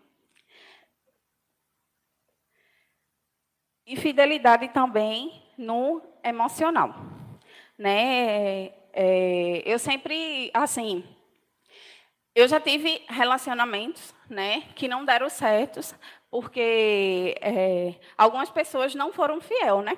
[3.86, 7.21] E fidelidade também no emocional
[7.82, 8.70] né?
[8.92, 11.04] É, eu sempre, assim,
[12.34, 15.94] eu já tive relacionamentos, né, que não deram certos,
[16.30, 19.96] porque é, algumas pessoas não foram fiel, né?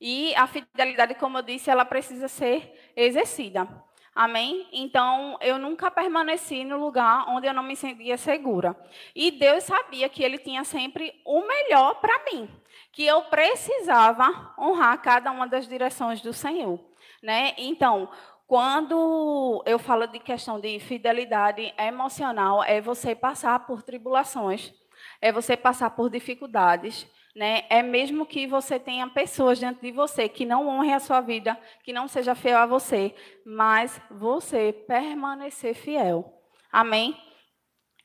[0.00, 3.68] E a fidelidade, como eu disse, ela precisa ser exercida.
[4.14, 4.66] Amém?
[4.72, 8.74] Então, eu nunca permaneci no lugar onde eu não me sentia segura.
[9.14, 12.48] E Deus sabia que Ele tinha sempre o melhor para mim,
[12.92, 16.78] que eu precisava honrar cada uma das direções do Senhor.
[17.22, 17.54] Né?
[17.56, 18.08] Então,
[18.46, 24.74] quando eu falo de questão de fidelidade emocional, é você passar por tribulações,
[25.20, 27.64] é você passar por dificuldades, né?
[27.70, 31.56] É mesmo que você tenha pessoas diante de você que não honrem a sua vida,
[31.84, 33.14] que não seja fiel a você,
[33.46, 36.42] mas você permanecer fiel.
[36.72, 37.16] Amém?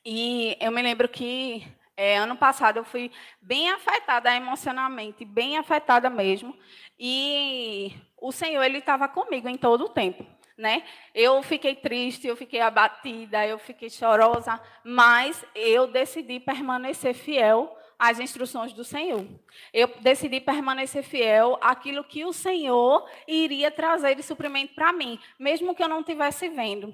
[0.06, 1.66] E eu me lembro que
[1.98, 6.58] é, ano passado eu fui bem afetada emocionalmente, bem afetada mesmo.
[7.00, 10.26] E o Senhor ele estava comigo em todo o tempo,
[10.58, 10.84] né?
[11.14, 18.20] Eu fiquei triste, eu fiquei abatida, eu fiquei chorosa, mas eu decidi permanecer fiel às
[18.20, 19.26] instruções do Senhor.
[19.74, 25.74] Eu decidi permanecer fiel àquilo que o Senhor iria trazer de suprimento para mim, mesmo
[25.74, 26.94] que eu não estivesse vendo.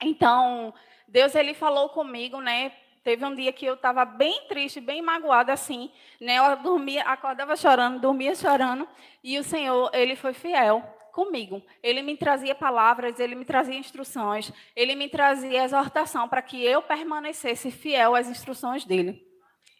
[0.00, 0.74] Então,
[1.06, 5.52] Deus ele falou comigo, né, Teve um dia que eu estava bem triste, bem magoada
[5.52, 6.38] assim, né?
[6.38, 8.88] Eu dormia, acordava chorando, dormia chorando,
[9.24, 11.62] e o Senhor, ele foi fiel comigo.
[11.82, 16.80] Ele me trazia palavras, ele me trazia instruções, ele me trazia exortação para que eu
[16.80, 19.20] permanecesse fiel às instruções dele.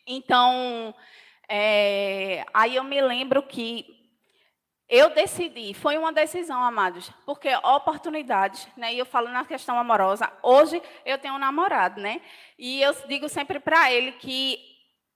[0.06, 0.94] Então,
[1.48, 4.01] é, aí eu me lembro que
[4.92, 8.92] eu decidi, foi uma decisão, amados, porque oportunidades, né?
[8.92, 10.30] E eu falo na questão amorosa.
[10.42, 12.20] Hoje eu tenho um namorado, né?
[12.58, 14.58] E eu digo sempre para ele que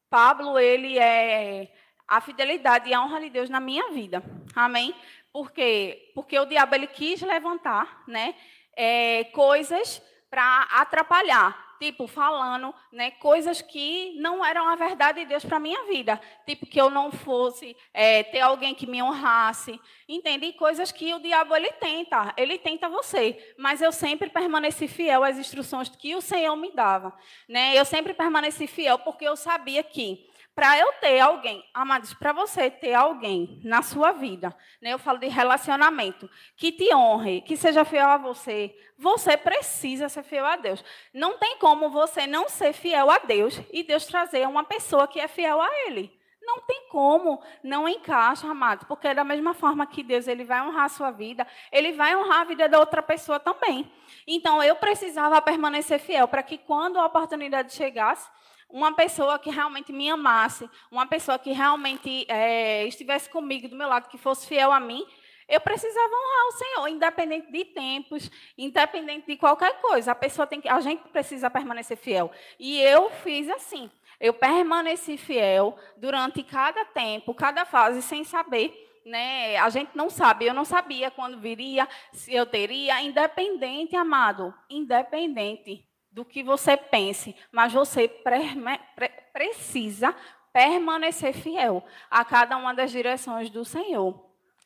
[0.09, 1.71] Pablo, ele é
[2.09, 4.23] a fidelidade e a honra de Deus na minha vida.
[4.55, 4.95] Amém?
[5.31, 8.35] Porque porque o diabo ele quis levantar, né?
[8.75, 15.45] É, coisas para atrapalhar tipo, falando né, coisas que não eram a verdade de Deus
[15.45, 16.21] para minha vida.
[16.47, 19.81] Tipo, que eu não fosse é, ter alguém que me honrasse.
[20.09, 20.53] Entende?
[20.53, 22.33] Coisas que o diabo ele tenta.
[22.37, 23.55] Ele tenta você.
[23.59, 27.17] Mas eu sempre permaneci fiel às instruções que o Senhor me dava.
[27.49, 27.77] Né?
[27.77, 32.71] Eu sempre permaneci fiel porque eu sabia que para eu ter alguém, amados, para você
[32.71, 37.85] ter alguém na sua vida, né, eu falo de relacionamento, que te honre, que seja
[37.85, 40.83] fiel a você, você precisa ser fiel a Deus.
[41.13, 45.21] Não tem como você não ser fiel a Deus e Deus trazer uma pessoa que
[45.21, 46.11] é fiel a Ele.
[46.41, 50.85] Não tem como, não encaixa, amados, porque da mesma forma que Deus ele vai honrar
[50.85, 53.93] a sua vida, ele vai honrar a vida da outra pessoa também.
[54.27, 58.31] Então eu precisava permanecer fiel para que quando a oportunidade chegasse,
[58.69, 63.89] uma pessoa que realmente me amasse, uma pessoa que realmente é, estivesse comigo do meu
[63.89, 65.07] lado, que fosse fiel a mim,
[65.49, 70.11] eu precisava honrar o Senhor, independente de tempos, independente de qualquer coisa.
[70.11, 72.33] A pessoa tem que, a gente precisa permanecer fiel.
[72.59, 73.89] E eu fiz assim.
[74.19, 79.57] Eu permaneci fiel durante cada tempo, cada fase, sem saber né?
[79.59, 85.87] A gente não sabe, eu não sabia quando viria, se eu teria, independente, amado, independente
[86.17, 88.09] do que você pense, mas você
[89.35, 90.17] precisa
[90.51, 94.25] permanecer fiel a cada uma das direções do Senhor.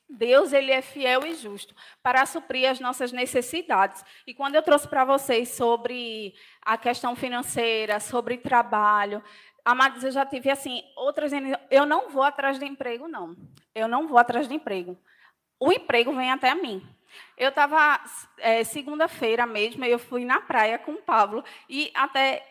[0.09, 4.05] Deus ele é fiel e justo para suprir as nossas necessidades.
[4.29, 9.21] E quando eu trouxe para vocês sobre a questão financeira, sobre trabalho,
[9.65, 11.33] amados, eu já tive assim outras.
[11.69, 13.37] Eu não vou atrás de emprego, não.
[13.75, 14.97] Eu não vou atrás de emprego.
[15.59, 16.81] O emprego vem até mim.
[17.37, 18.01] Eu estava
[18.39, 22.47] é, segunda-feira mesmo, eu fui na praia com o Pablo e até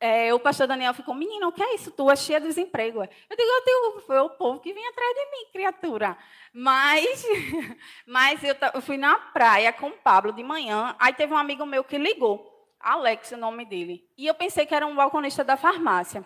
[0.00, 1.90] é, o pastor Daniel ficou, menina, o que é isso?
[1.90, 3.02] Tu é cheia de desemprego.
[3.02, 6.16] Eu digo, eu tenho, foi o povo que vem atrás de mim, criatura.
[6.52, 7.26] Mas,
[8.06, 11.66] mas eu, eu fui na praia com o Pablo de manhã, aí teve um amigo
[11.66, 14.08] meu que ligou, Alex, o nome dele.
[14.16, 16.24] E eu pensei que era um balconista da farmácia.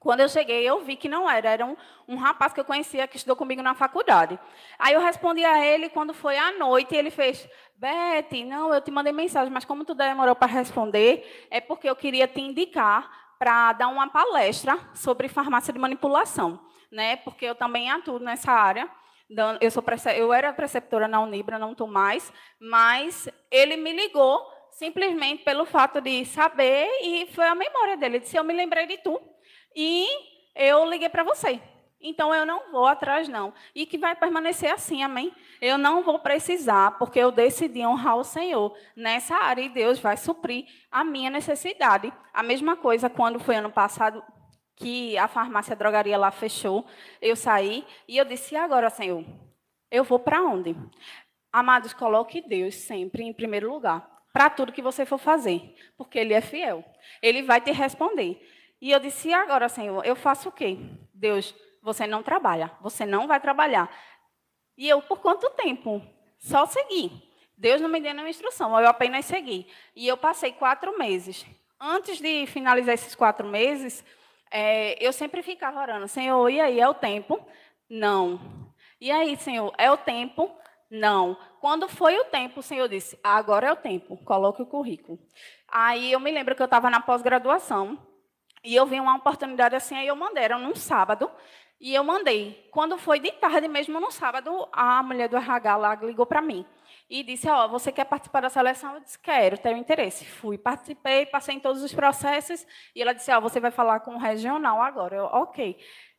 [0.00, 1.50] Quando eu cheguei, eu vi que não era.
[1.50, 1.76] Era um,
[2.08, 4.40] um, rapaz que eu conhecia, que estudou comigo na faculdade.
[4.78, 8.90] Aí eu respondi a ele quando foi à noite, ele fez, Beth, não, eu te
[8.90, 13.74] mandei mensagem, mas como tu demorou para responder, é porque eu queria te indicar para
[13.74, 16.58] dar uma palestra sobre farmácia de manipulação.
[16.90, 17.16] Né?
[17.16, 18.90] Porque eu também atuo nessa área.
[19.60, 19.84] Eu, sou
[20.16, 26.00] eu era preceptora na Unibra, não estou mais, mas ele me ligou simplesmente pelo fato
[26.00, 28.16] de saber, e foi a memória dele.
[28.16, 29.20] Ele disse, eu me lembrei de tu
[29.74, 30.06] e
[30.54, 31.60] eu liguei para você.
[32.00, 33.52] Então eu não vou atrás, não.
[33.74, 35.34] E que vai permanecer assim, amém?
[35.60, 40.16] Eu não vou precisar, porque eu decidi honrar o Senhor nessa área e Deus vai
[40.16, 42.10] suprir a minha necessidade.
[42.32, 44.24] A mesma coisa quando foi ano passado
[44.76, 46.86] que a farmácia a drogaria lá fechou,
[47.20, 49.22] eu saí e eu disse: e agora, Senhor?
[49.90, 50.74] Eu vou para onde?
[51.52, 56.32] Amados, coloque Deus sempre em primeiro lugar para tudo que você for fazer, porque Ele
[56.32, 56.84] é fiel.
[57.20, 58.40] Ele vai te responder.
[58.80, 60.78] E eu disse: e agora, Senhor, eu faço o quê?
[61.12, 63.90] Deus, você não trabalha, você não vai trabalhar.
[64.76, 66.02] E eu, por quanto tempo?
[66.38, 67.12] Só segui.
[67.56, 69.66] Deus não me deu nenhuma instrução, eu apenas segui.
[69.94, 71.44] E eu passei quatro meses.
[71.78, 74.02] Antes de finalizar esses quatro meses,
[74.50, 77.46] é, eu sempre ficava orando: Senhor, e aí, é o tempo?
[77.88, 78.40] Não.
[78.98, 80.50] E aí, Senhor, é o tempo?
[80.90, 81.36] Não.
[81.60, 85.18] Quando foi o tempo, o Senhor disse: agora é o tempo, coloque o currículo.
[85.68, 87.98] Aí eu me lembro que eu estava na pós-graduação
[88.62, 91.30] e eu vi uma oportunidade assim, aí eu mandei, era num sábado,
[91.80, 92.68] e eu mandei.
[92.70, 96.66] Quando foi de tarde mesmo, no sábado, a mulher do RH lá ligou para mim
[97.08, 98.94] e disse: Ó, oh, você quer participar da seleção?
[98.94, 100.26] Eu disse: Quero, tenho interesse.
[100.26, 102.66] Fui, participei, passei em todos os processos.
[102.94, 105.16] E ela disse: Ó, oh, você vai falar com o regional agora.
[105.16, 105.78] Eu, ok.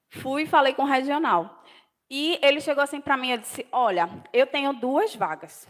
[0.09, 1.63] Fui, falei com o regional.
[2.09, 5.67] E ele chegou assim para mim e disse: Olha, eu tenho duas vagas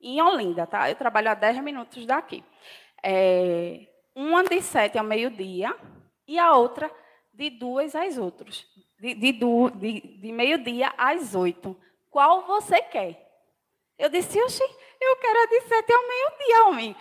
[0.00, 0.90] em Olinda, tá?
[0.90, 2.44] Eu trabalho a 10 minutos daqui.
[3.02, 5.74] É, uma de sete ao meio-dia
[6.30, 6.88] e a outra
[7.34, 8.64] de duas às outras,
[9.00, 11.76] de, de, de, de meio-dia às oito.
[12.08, 13.28] Qual você quer?
[13.98, 14.62] Eu disse, oxi,
[15.00, 16.96] eu quero a de sete ao meio-dia, homem.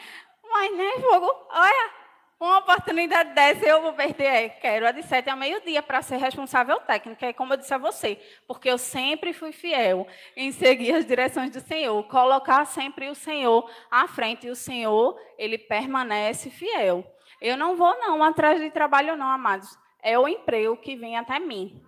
[0.52, 1.92] Mas, né, fogo, olha,
[2.39, 4.26] uma oportunidade dessa eu vou perder.
[4.26, 7.28] É, quero a de sete ao meio-dia para ser responsável técnica.
[7.28, 11.52] É como eu disse a você, porque eu sempre fui fiel em seguir as direções
[11.52, 14.48] do Senhor, colocar sempre o Senhor à frente.
[14.48, 17.06] E o Senhor, ele permanece fiel.
[17.41, 19.78] Eu não vou, não, atrás de trabalho, não, amados.
[20.02, 21.82] É o emprego que vem até mim.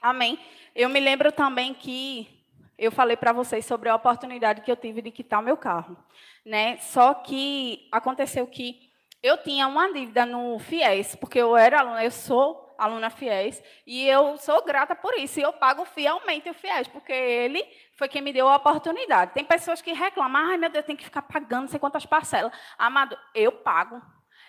[0.00, 0.38] Amém?
[0.74, 2.28] Eu me lembro também que
[2.76, 5.96] eu falei para vocês sobre a oportunidade que eu tive de quitar o meu carro.
[6.44, 6.76] Né?
[6.78, 8.90] Só que aconteceu que
[9.22, 14.06] eu tinha uma dívida no FIES, porque eu era aluna, eu sou aluna FIES, e
[14.06, 17.64] eu sou grata por isso, e eu pago fielmente o FIES, porque ele
[17.96, 19.32] foi quem me deu a oportunidade.
[19.32, 22.52] Tem pessoas que reclamam, ai meu Deus, tem que ficar pagando não sei quantas parcelas.
[22.76, 24.02] Amado, eu pago.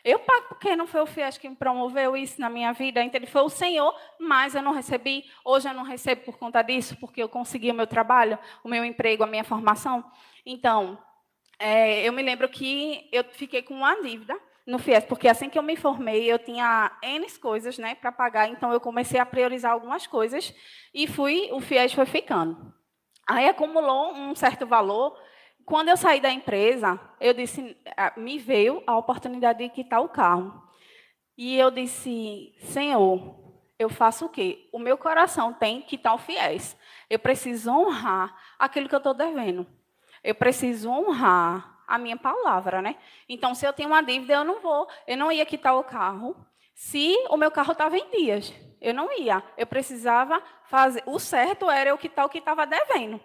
[0.06, 3.18] Eu pago porque não foi o FIES que me promoveu isso na minha vida, então
[3.18, 5.26] ele foi o Senhor, mas eu não recebi.
[5.44, 8.86] Hoje eu não recebo por conta disso, porque eu consegui o meu trabalho, o meu
[8.86, 10.06] emprego, a minha formação.
[10.46, 10.96] Então,
[11.58, 15.58] é, eu me lembro que eu fiquei com uma dívida no FIES, porque assim que
[15.58, 19.72] eu me formei, eu tinha N coisas né, para pagar, então eu comecei a priorizar
[19.72, 20.54] algumas coisas
[20.94, 22.72] e fui, o FIES foi ficando.
[23.28, 25.18] Aí acumulou um certo valor,
[25.66, 27.76] quando eu saí da empresa, eu disse,
[28.16, 30.64] me veio a oportunidade de quitar o carro.
[31.38, 33.36] E eu disse, Senhor,
[33.78, 34.70] eu faço o quê?
[34.72, 36.78] O meu coração tem que estar fiéis.
[37.10, 39.68] Eu preciso honrar aquilo que eu estou devendo.
[40.24, 42.96] Eu preciso honrar a minha palavra, né?
[43.28, 46.36] Então, se eu tenho uma dívida, eu não vou, eu não ia quitar o carro
[46.74, 48.54] se o meu carro estava em dias.
[48.80, 49.44] Eu não ia.
[49.58, 51.04] Eu precisava fazer.
[51.06, 53.20] O certo era eu quitar o que estava devendo.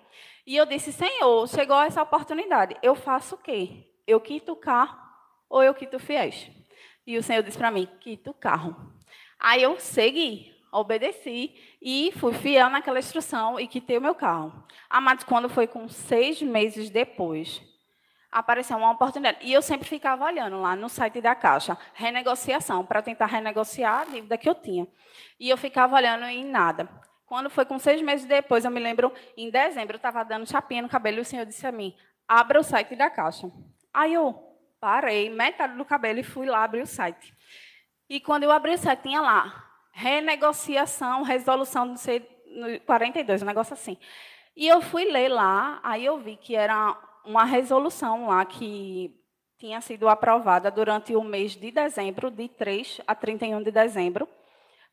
[0.50, 2.76] E eu disse, Senhor, chegou essa oportunidade.
[2.82, 3.86] Eu faço o quê?
[4.04, 4.98] Eu quito o carro
[5.48, 6.50] ou eu quito o fiéis?
[7.06, 8.74] E o Senhor disse para mim, quito o carro.
[9.38, 14.52] Aí eu segui, obedeci e fui fiel naquela instrução e quitei o meu carro.
[14.90, 17.62] Amados, quando foi com seis meses depois,
[18.32, 19.38] apareceu uma oportunidade.
[19.42, 24.04] E eu sempre ficava olhando lá no site da Caixa, renegociação, para tentar renegociar a
[24.06, 24.88] dívida que eu tinha.
[25.38, 26.88] E eu ficava olhando em nada.
[27.30, 30.82] Quando foi com seis meses depois, eu me lembro, em dezembro, eu estava dando chapinha
[30.82, 31.94] no cabelo e o senhor disse a mim,
[32.26, 33.48] abra o site da Caixa.
[33.94, 34.34] Aí eu
[34.80, 37.32] parei, metade do cabelo e fui lá abrir o site.
[38.08, 42.18] E quando eu abri o site, tinha lá, renegociação, resolução do C
[42.84, 43.96] 42, um negócio assim.
[44.56, 49.16] E eu fui ler lá, aí eu vi que era uma resolução lá que
[49.56, 54.28] tinha sido aprovada durante o mês de dezembro, de 3 a 31 de dezembro,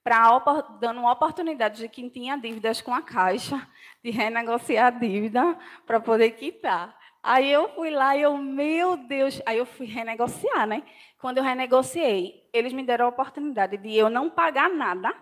[0.03, 0.39] para
[0.79, 3.67] dando uma oportunidade de quem tinha dívidas com a Caixa
[4.03, 6.97] de renegociar a dívida para poder quitar.
[7.21, 10.83] Aí eu fui lá e eu, meu Deus, aí eu fui renegociar, né?
[11.19, 15.13] Quando eu renegociei, eles me deram a oportunidade de eu não pagar nada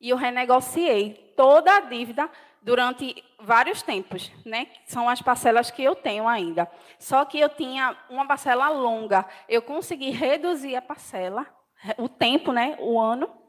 [0.00, 2.28] e eu renegociei toda a dívida
[2.60, 4.66] durante vários tempos, né?
[4.86, 6.68] São as parcelas que eu tenho ainda.
[6.98, 11.46] Só que eu tinha uma parcela longa, eu consegui reduzir a parcela,
[11.98, 12.76] o tempo, né?
[12.80, 13.43] O ano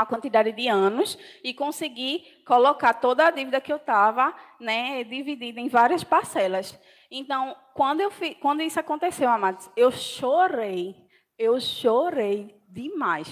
[0.00, 5.60] a quantidade de anos e conseguir colocar toda a dívida que eu estava né, dividida
[5.60, 6.78] em várias parcelas.
[7.10, 10.96] Então, quando, eu fi, quando isso aconteceu, amados, eu chorei,
[11.38, 13.28] eu chorei demais.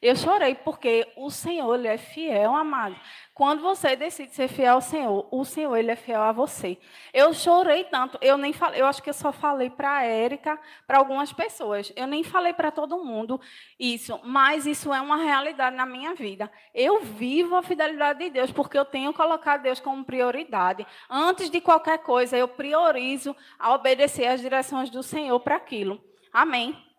[0.00, 2.96] Eu chorei porque o Senhor ele é fiel, amado.
[3.34, 6.76] Quando você decide ser fiel ao Senhor, o Senhor ele é fiel a você.
[7.14, 10.60] Eu chorei tanto, eu nem falei, eu acho que eu só falei para a Érica,
[10.86, 11.92] para algumas pessoas.
[11.96, 13.40] Eu nem falei para todo mundo
[13.78, 16.50] isso, mas isso é uma realidade na minha vida.
[16.74, 20.86] Eu vivo a fidelidade de Deus porque eu tenho colocado Deus como prioridade.
[21.08, 26.02] Antes de qualquer coisa, eu priorizo a obedecer às direções do Senhor para aquilo.
[26.32, 26.91] Amém.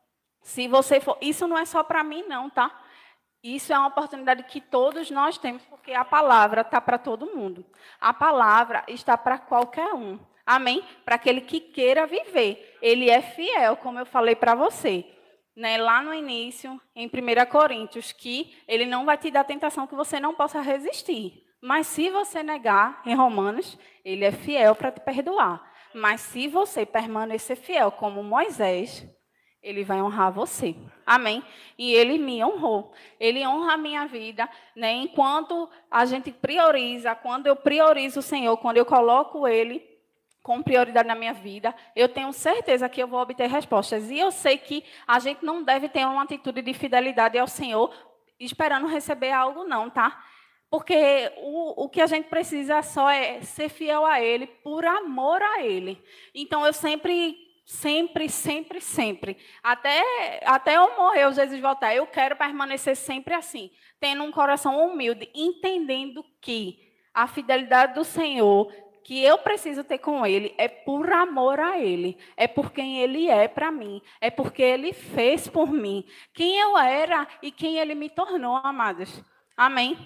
[0.43, 2.79] Se você for, isso não é só para mim não, tá?
[3.41, 7.65] Isso é uma oportunidade que todos nós temos, porque a palavra está para todo mundo.
[7.99, 10.19] A palavra está para qualquer um.
[10.45, 10.83] Amém?
[11.03, 12.77] Para aquele que queira viver.
[12.81, 15.05] Ele é fiel, como eu falei para você.
[15.55, 17.11] Né, lá no início, em 1
[17.51, 21.43] Coríntios, que ele não vai te dar tentação que você não possa resistir.
[21.61, 25.61] Mas se você negar, em Romanos, ele é fiel para te perdoar.
[25.93, 29.07] Mas se você permanecer fiel como Moisés,
[29.64, 30.76] ele vai honrar você.
[31.05, 31.41] Amém?
[31.78, 32.93] E ele me honrou.
[33.18, 34.91] Ele honra a minha vida, né?
[34.91, 39.82] Enquanto a gente prioriza, quando eu priorizo o Senhor, quando eu coloco ele
[40.43, 44.11] com prioridade na minha vida, eu tenho certeza que eu vou obter respostas.
[44.11, 47.93] E eu sei que a gente não deve ter uma atitude de fidelidade ao Senhor
[48.38, 50.22] esperando receber algo, não, tá?
[50.70, 55.41] Porque o, o que a gente precisa só é ser fiel a Ele por amor
[55.41, 56.03] a Ele.
[56.36, 59.38] Então, eu sempre Sempre, sempre, sempre.
[59.64, 60.01] Até,
[60.45, 61.95] até eu morrer, às vezes voltar.
[61.95, 68.72] Eu quero permanecer sempre assim, tendo um coração humilde, entendendo que a fidelidade do Senhor
[69.03, 73.30] que eu preciso ter com Ele é por amor a Ele, é por quem Ele
[73.30, 77.93] é para mim, é porque Ele fez por mim, quem eu era e quem Ele
[77.93, 79.22] me tornou, amados.
[79.57, 79.97] Amém?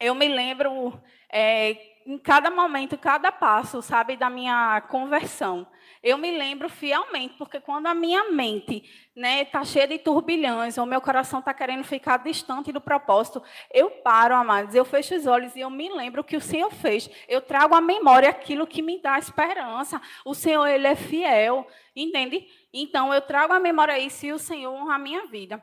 [0.00, 0.98] Eu me lembro
[1.30, 1.76] é,
[2.06, 5.66] em cada momento, cada passo, sabe, da minha conversão.
[6.02, 8.82] Eu me lembro fielmente, porque quando a minha mente
[9.14, 13.90] né, está cheia de turbilhões, ou meu coração está querendo ficar distante do propósito, eu
[13.90, 17.10] paro, amados, eu fecho os olhos e eu me lembro que o Senhor fez.
[17.28, 20.00] Eu trago à memória aquilo que me dá esperança.
[20.24, 22.46] O Senhor, Ele é fiel, entende?
[22.72, 25.62] Então, eu trago à memória isso e o Senhor honra a minha vida.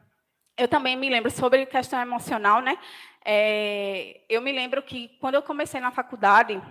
[0.55, 2.77] Eu também me lembro sobre questão emocional, né?
[3.25, 6.61] É, eu me lembro que quando eu comecei na faculdade,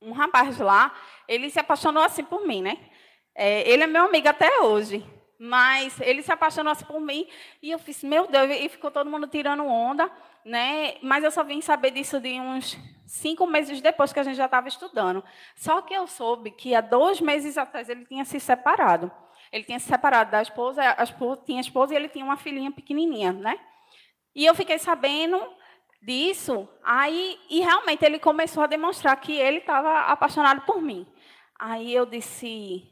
[0.00, 0.92] um rapaz lá,
[1.28, 2.78] ele se apaixonou assim por mim, né?
[3.34, 5.04] É, ele é meu amigo até hoje,
[5.38, 7.28] mas ele se apaixonou assim por mim
[7.62, 10.10] e eu fiz, meu Deus, e ficou todo mundo tirando onda,
[10.44, 10.96] né?
[11.02, 12.76] Mas eu só vim saber disso de uns
[13.06, 15.22] cinco meses depois que a gente já estava estudando.
[15.54, 19.10] Só que eu soube que há dois meses atrás ele tinha se separado.
[19.52, 22.70] Ele tinha se separado da esposa, a esposa tinha esposa e ele tinha uma filhinha
[22.70, 23.58] pequenininha, né?
[24.34, 25.40] E eu fiquei sabendo
[26.00, 31.06] disso, aí e realmente ele começou a demonstrar que ele estava apaixonado por mim.
[31.58, 32.90] Aí eu disse,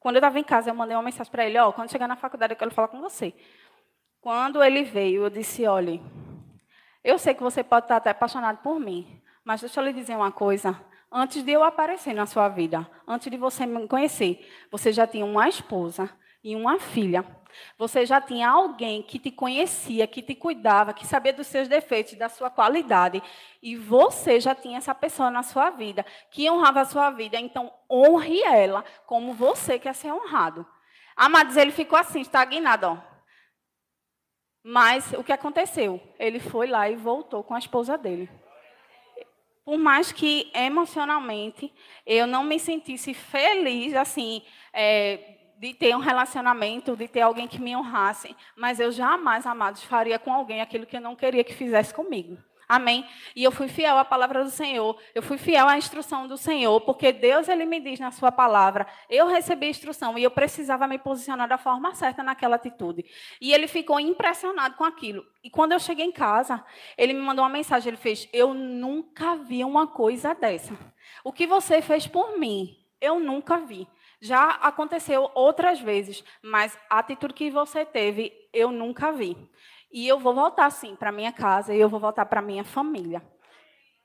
[0.00, 2.08] quando eu estava em casa, eu mandei uma mensagem para ele, ó, oh, quando chegar
[2.08, 3.32] na faculdade eu quero falar com você.
[4.20, 6.00] Quando ele veio, eu disse, olha,
[7.04, 10.16] eu sei que você pode estar até apaixonado por mim, mas deixa eu lhe dizer
[10.16, 10.78] uma coisa.
[11.10, 15.24] Antes de eu aparecer na sua vida, antes de você me conhecer, você já tinha
[15.24, 16.10] uma esposa
[16.42, 17.24] e uma filha.
[17.76, 22.14] Você já tinha alguém que te conhecia, que te cuidava, que sabia dos seus defeitos,
[22.14, 23.22] da sua qualidade.
[23.62, 27.38] E você já tinha essa pessoa na sua vida, que honrava a sua vida.
[27.38, 30.66] Então, honre ela como você quer ser honrado.
[31.16, 32.86] Amados, ele ficou assim, estagnado.
[32.86, 32.96] Ó.
[34.62, 36.00] Mas o que aconteceu?
[36.18, 38.30] Ele foi lá e voltou com a esposa dele.
[39.64, 41.72] Por mais que emocionalmente
[42.06, 47.60] eu não me sentisse feliz, assim, é, de ter um relacionamento, de ter alguém que
[47.60, 51.52] me honrasse, mas eu jamais, amados, faria com alguém aquilo que eu não queria que
[51.52, 52.38] fizesse comigo.
[52.68, 53.06] Amém?
[53.34, 56.78] E eu fui fiel à palavra do Senhor, eu fui fiel à instrução do Senhor,
[56.82, 60.98] porque Deus ele me diz na sua palavra, eu recebi instrução e eu precisava me
[60.98, 63.06] posicionar da forma certa naquela atitude.
[63.40, 65.24] E ele ficou impressionado com aquilo.
[65.42, 66.62] E quando eu cheguei em casa,
[66.98, 70.76] ele me mandou uma mensagem, ele fez: "Eu nunca vi uma coisa dessa.
[71.24, 73.88] O que você fez por mim, eu nunca vi.
[74.20, 79.36] Já aconteceu outras vezes, mas a atitude que você teve, eu nunca vi.
[79.92, 83.22] E eu vou voltar, sim, para minha casa e eu vou voltar para minha família.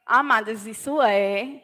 [0.06, 1.62] Amadas, isso é,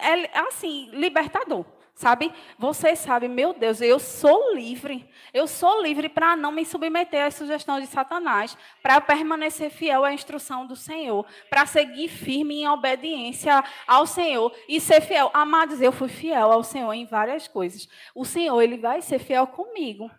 [0.00, 1.64] é assim, libertador.
[1.94, 2.32] Sabe?
[2.58, 5.08] Você sabe, meu Deus, eu sou livre.
[5.32, 10.12] Eu sou livre para não me submeter às sugestões de Satanás, para permanecer fiel à
[10.12, 15.30] instrução do Senhor, para seguir firme em obediência ao Senhor e ser fiel.
[15.32, 17.88] Amados, eu fui fiel ao Senhor em várias coisas.
[18.14, 20.10] O Senhor, ele vai ser fiel comigo.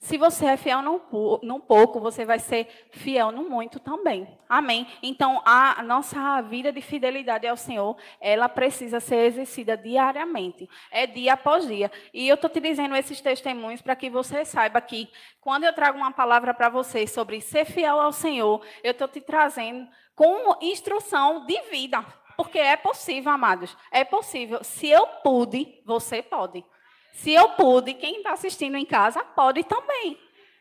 [0.00, 4.26] Se você é fiel num, pouco, você vai ser fiel no muito também.
[4.48, 4.86] Amém?
[5.02, 10.66] Então, a nossa vida de fidelidade ao Senhor, ela precisa ser exercida diariamente.
[10.90, 11.92] É dia após dia.
[12.14, 15.06] E eu estou te dizendo esses testemunhos para que você saiba que,
[15.38, 19.20] quando eu trago uma palavra para você sobre ser fiel ao Senhor, eu estou te
[19.20, 22.02] trazendo com instrução de vida.
[22.38, 23.76] Porque é possível, amados.
[23.92, 24.64] É possível.
[24.64, 26.64] Se eu pude, você pode.
[27.12, 30.18] Se eu pude, quem está assistindo em casa pode também.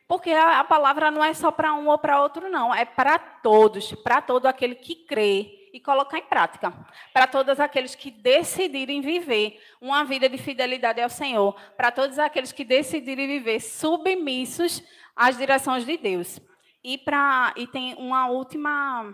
[0.08, 2.74] Porque a, palavra não é só para um ou para outro, não.
[2.74, 6.74] É para todos, para todo aquele que crê e colocar em prática.
[7.14, 11.56] Para todos aqueles que decidirem viver uma vida de fidelidade ao Senhor.
[11.78, 14.84] Para todos aqueles que decidirem viver submissos
[15.16, 16.40] às direções de Deus.
[16.84, 19.14] E, pra, e tem uma última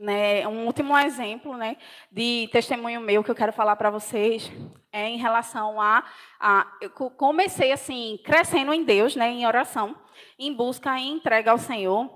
[0.00, 1.76] né, um último exemplo né,
[2.10, 4.50] de testemunho meu que eu quero falar para vocês
[4.90, 6.02] é em relação a,
[6.40, 9.94] a, Eu comecei assim, crescendo em Deus, né, em oração,
[10.38, 12.10] em busca e entrega ao Senhor.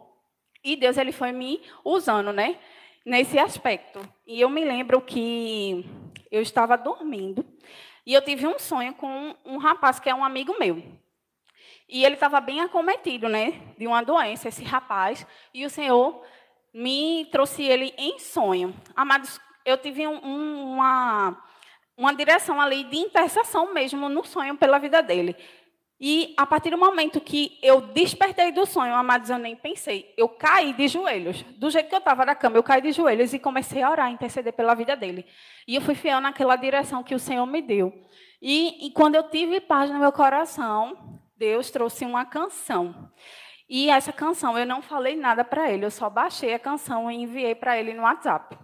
[0.64, 2.58] E Deus ele foi me usando né,
[3.04, 4.00] nesse aspecto.
[4.26, 5.84] E eu me lembro que
[6.30, 7.44] eu estava dormindo
[8.06, 10.82] e eu tive um sonho com um rapaz que é um amigo meu.
[11.86, 15.26] E ele estava bem acometido né, de uma doença, esse rapaz.
[15.52, 16.24] E o Senhor
[16.74, 18.74] me trouxe ele em sonho.
[18.96, 21.40] Amados, eu tive um, uma,
[21.96, 25.36] uma direção ali de intercessão mesmo no sonho pela vida dele.
[26.00, 30.12] E a partir do momento que eu despertei do sonho, amados, eu nem pensei.
[30.16, 31.42] Eu caí de joelhos.
[31.56, 34.06] Do jeito que eu estava na cama, eu caí de joelhos e comecei a orar,
[34.06, 35.24] a interceder pela vida dele.
[35.66, 37.92] E eu fui fiel naquela direção que o Senhor me deu.
[38.42, 43.10] E, e quando eu tive paz no meu coração, Deus trouxe uma canção.
[43.68, 47.16] E essa canção, eu não falei nada para ele, eu só baixei a canção e
[47.16, 48.58] enviei para ele no WhatsApp.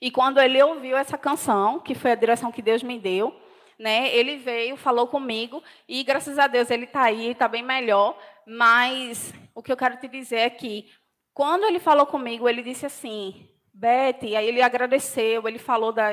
[0.00, 3.34] E quando ele ouviu essa canção, que foi a direção que Deus me deu,
[3.78, 8.18] né, ele veio, falou comigo, e graças a Deus ele está aí, está bem melhor.
[8.46, 10.90] Mas o que eu quero te dizer é que,
[11.34, 16.10] quando ele falou comigo, ele disse assim: Beth, aí ele agradeceu, ele falou da.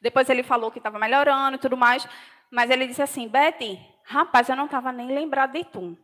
[0.00, 2.06] Depois ele falou que estava melhorando e tudo mais,
[2.50, 5.96] mas ele disse assim: Beth, rapaz, eu não estava nem lembrado de tu.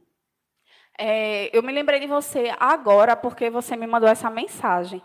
[0.99, 5.03] É, eu me lembrei de você agora porque você me mandou essa mensagem.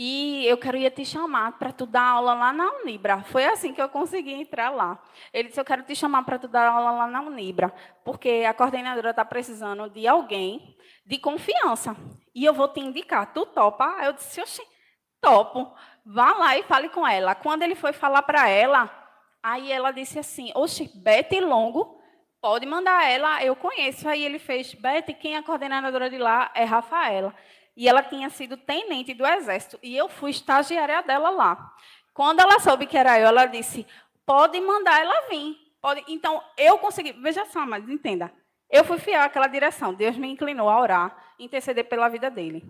[0.00, 3.24] E eu queria te chamar para tu dar aula lá na Unibra.
[3.24, 5.02] Foi assim que eu consegui entrar lá.
[5.32, 7.74] Ele disse: Eu quero te chamar para tu dar aula lá na Unibra,
[8.04, 11.96] porque a coordenadora está precisando de alguém de confiança.
[12.32, 13.32] E eu vou te indicar.
[13.32, 13.98] Tu topa?
[14.04, 14.62] Eu disse: Oxi,
[15.20, 15.74] topo.
[16.06, 17.34] Vá lá e fale com ela.
[17.34, 18.88] Quando ele foi falar para ela,
[19.42, 21.97] aí ela disse assim: Oxi, Bete Longo
[22.40, 24.08] Pode mandar ela, eu conheço.
[24.08, 27.34] Aí ele fez, Beth, quem é a coordenadora de lá é Rafaela.
[27.76, 29.78] E ela tinha sido tenente do Exército.
[29.82, 31.72] E eu fui estagiária dela lá.
[32.14, 33.86] Quando ela soube que era eu, ela disse,
[34.26, 35.56] pode mandar ela vir.
[35.80, 36.04] Pode...
[36.08, 37.12] Então, eu consegui...
[37.12, 38.32] Veja só, mas entenda.
[38.70, 39.94] Eu fui fiel àquela direção.
[39.94, 42.64] Deus me inclinou a orar, interceder pela vida dele.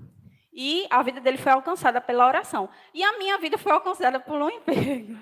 [0.53, 2.69] E a vida dele foi alcançada pela oração.
[2.93, 5.19] E a minha vida foi alcançada por um emprego.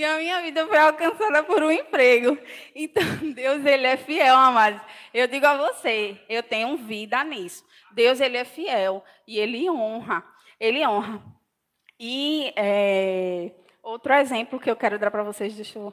[0.00, 2.38] E a minha vida foi alcançada por um emprego.
[2.74, 3.02] Então,
[3.34, 4.80] Deus, ele é fiel, amados.
[5.12, 7.62] Eu digo a você, eu tenho vida nisso.
[7.92, 10.24] Deus, ele é fiel e ele honra.
[10.58, 11.22] Ele honra.
[11.98, 15.92] E é, outro exemplo que eu quero dar para vocês, deixa eu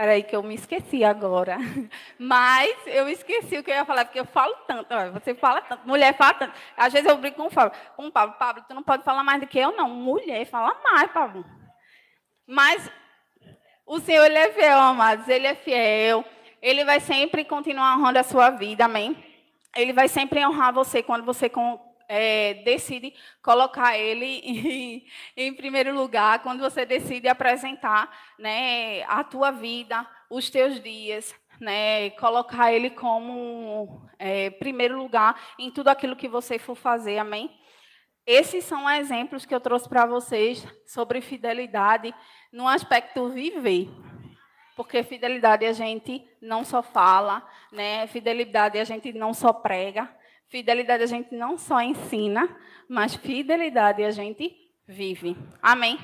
[0.00, 1.58] Peraí, que eu me esqueci agora.
[2.18, 4.88] Mas eu esqueci o que eu ia falar, porque eu falo tanto.
[5.12, 6.54] Você fala tanto, mulher fala tanto.
[6.74, 7.70] Às vezes eu brinco com o.
[7.96, 9.90] Com o Pablo, Pablo, tu não pode falar mais do que eu, não.
[9.90, 11.44] Mulher fala mais, Pablo.
[12.46, 12.90] Mas
[13.84, 15.28] o Senhor, Ele é fiel, amados.
[15.28, 16.24] Ele é fiel.
[16.62, 19.22] Ele vai sempre continuar honrando a sua vida, amém?
[19.76, 21.50] Ele vai sempre honrar você quando você
[22.12, 25.06] é, decide colocar ele em,
[25.36, 32.10] em, primeiro lugar, quando você decide apresentar né, a tua vida, os teus dias né,
[32.10, 37.50] colocar Ele como é, primeiro lugar em tudo aquilo que você for fazer, amém?
[38.26, 42.14] Esses são exemplos que eu trouxe para vocês sobre fidelidade
[42.52, 43.88] no aspecto viver.
[44.74, 48.06] Porque fidelidade a gente não só fala, né?
[48.06, 50.08] Fidelidade a gente não só prega,
[50.50, 52.48] fidelidade a gente não só ensina,
[52.88, 54.52] mas fidelidade a gente
[54.86, 55.36] vive.
[55.62, 55.98] Amém?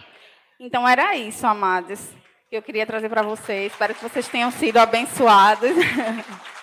[0.58, 2.08] Então era isso, amados,
[2.48, 3.72] que eu queria trazer para vocês.
[3.72, 5.70] Espero que vocês tenham sido abençoados.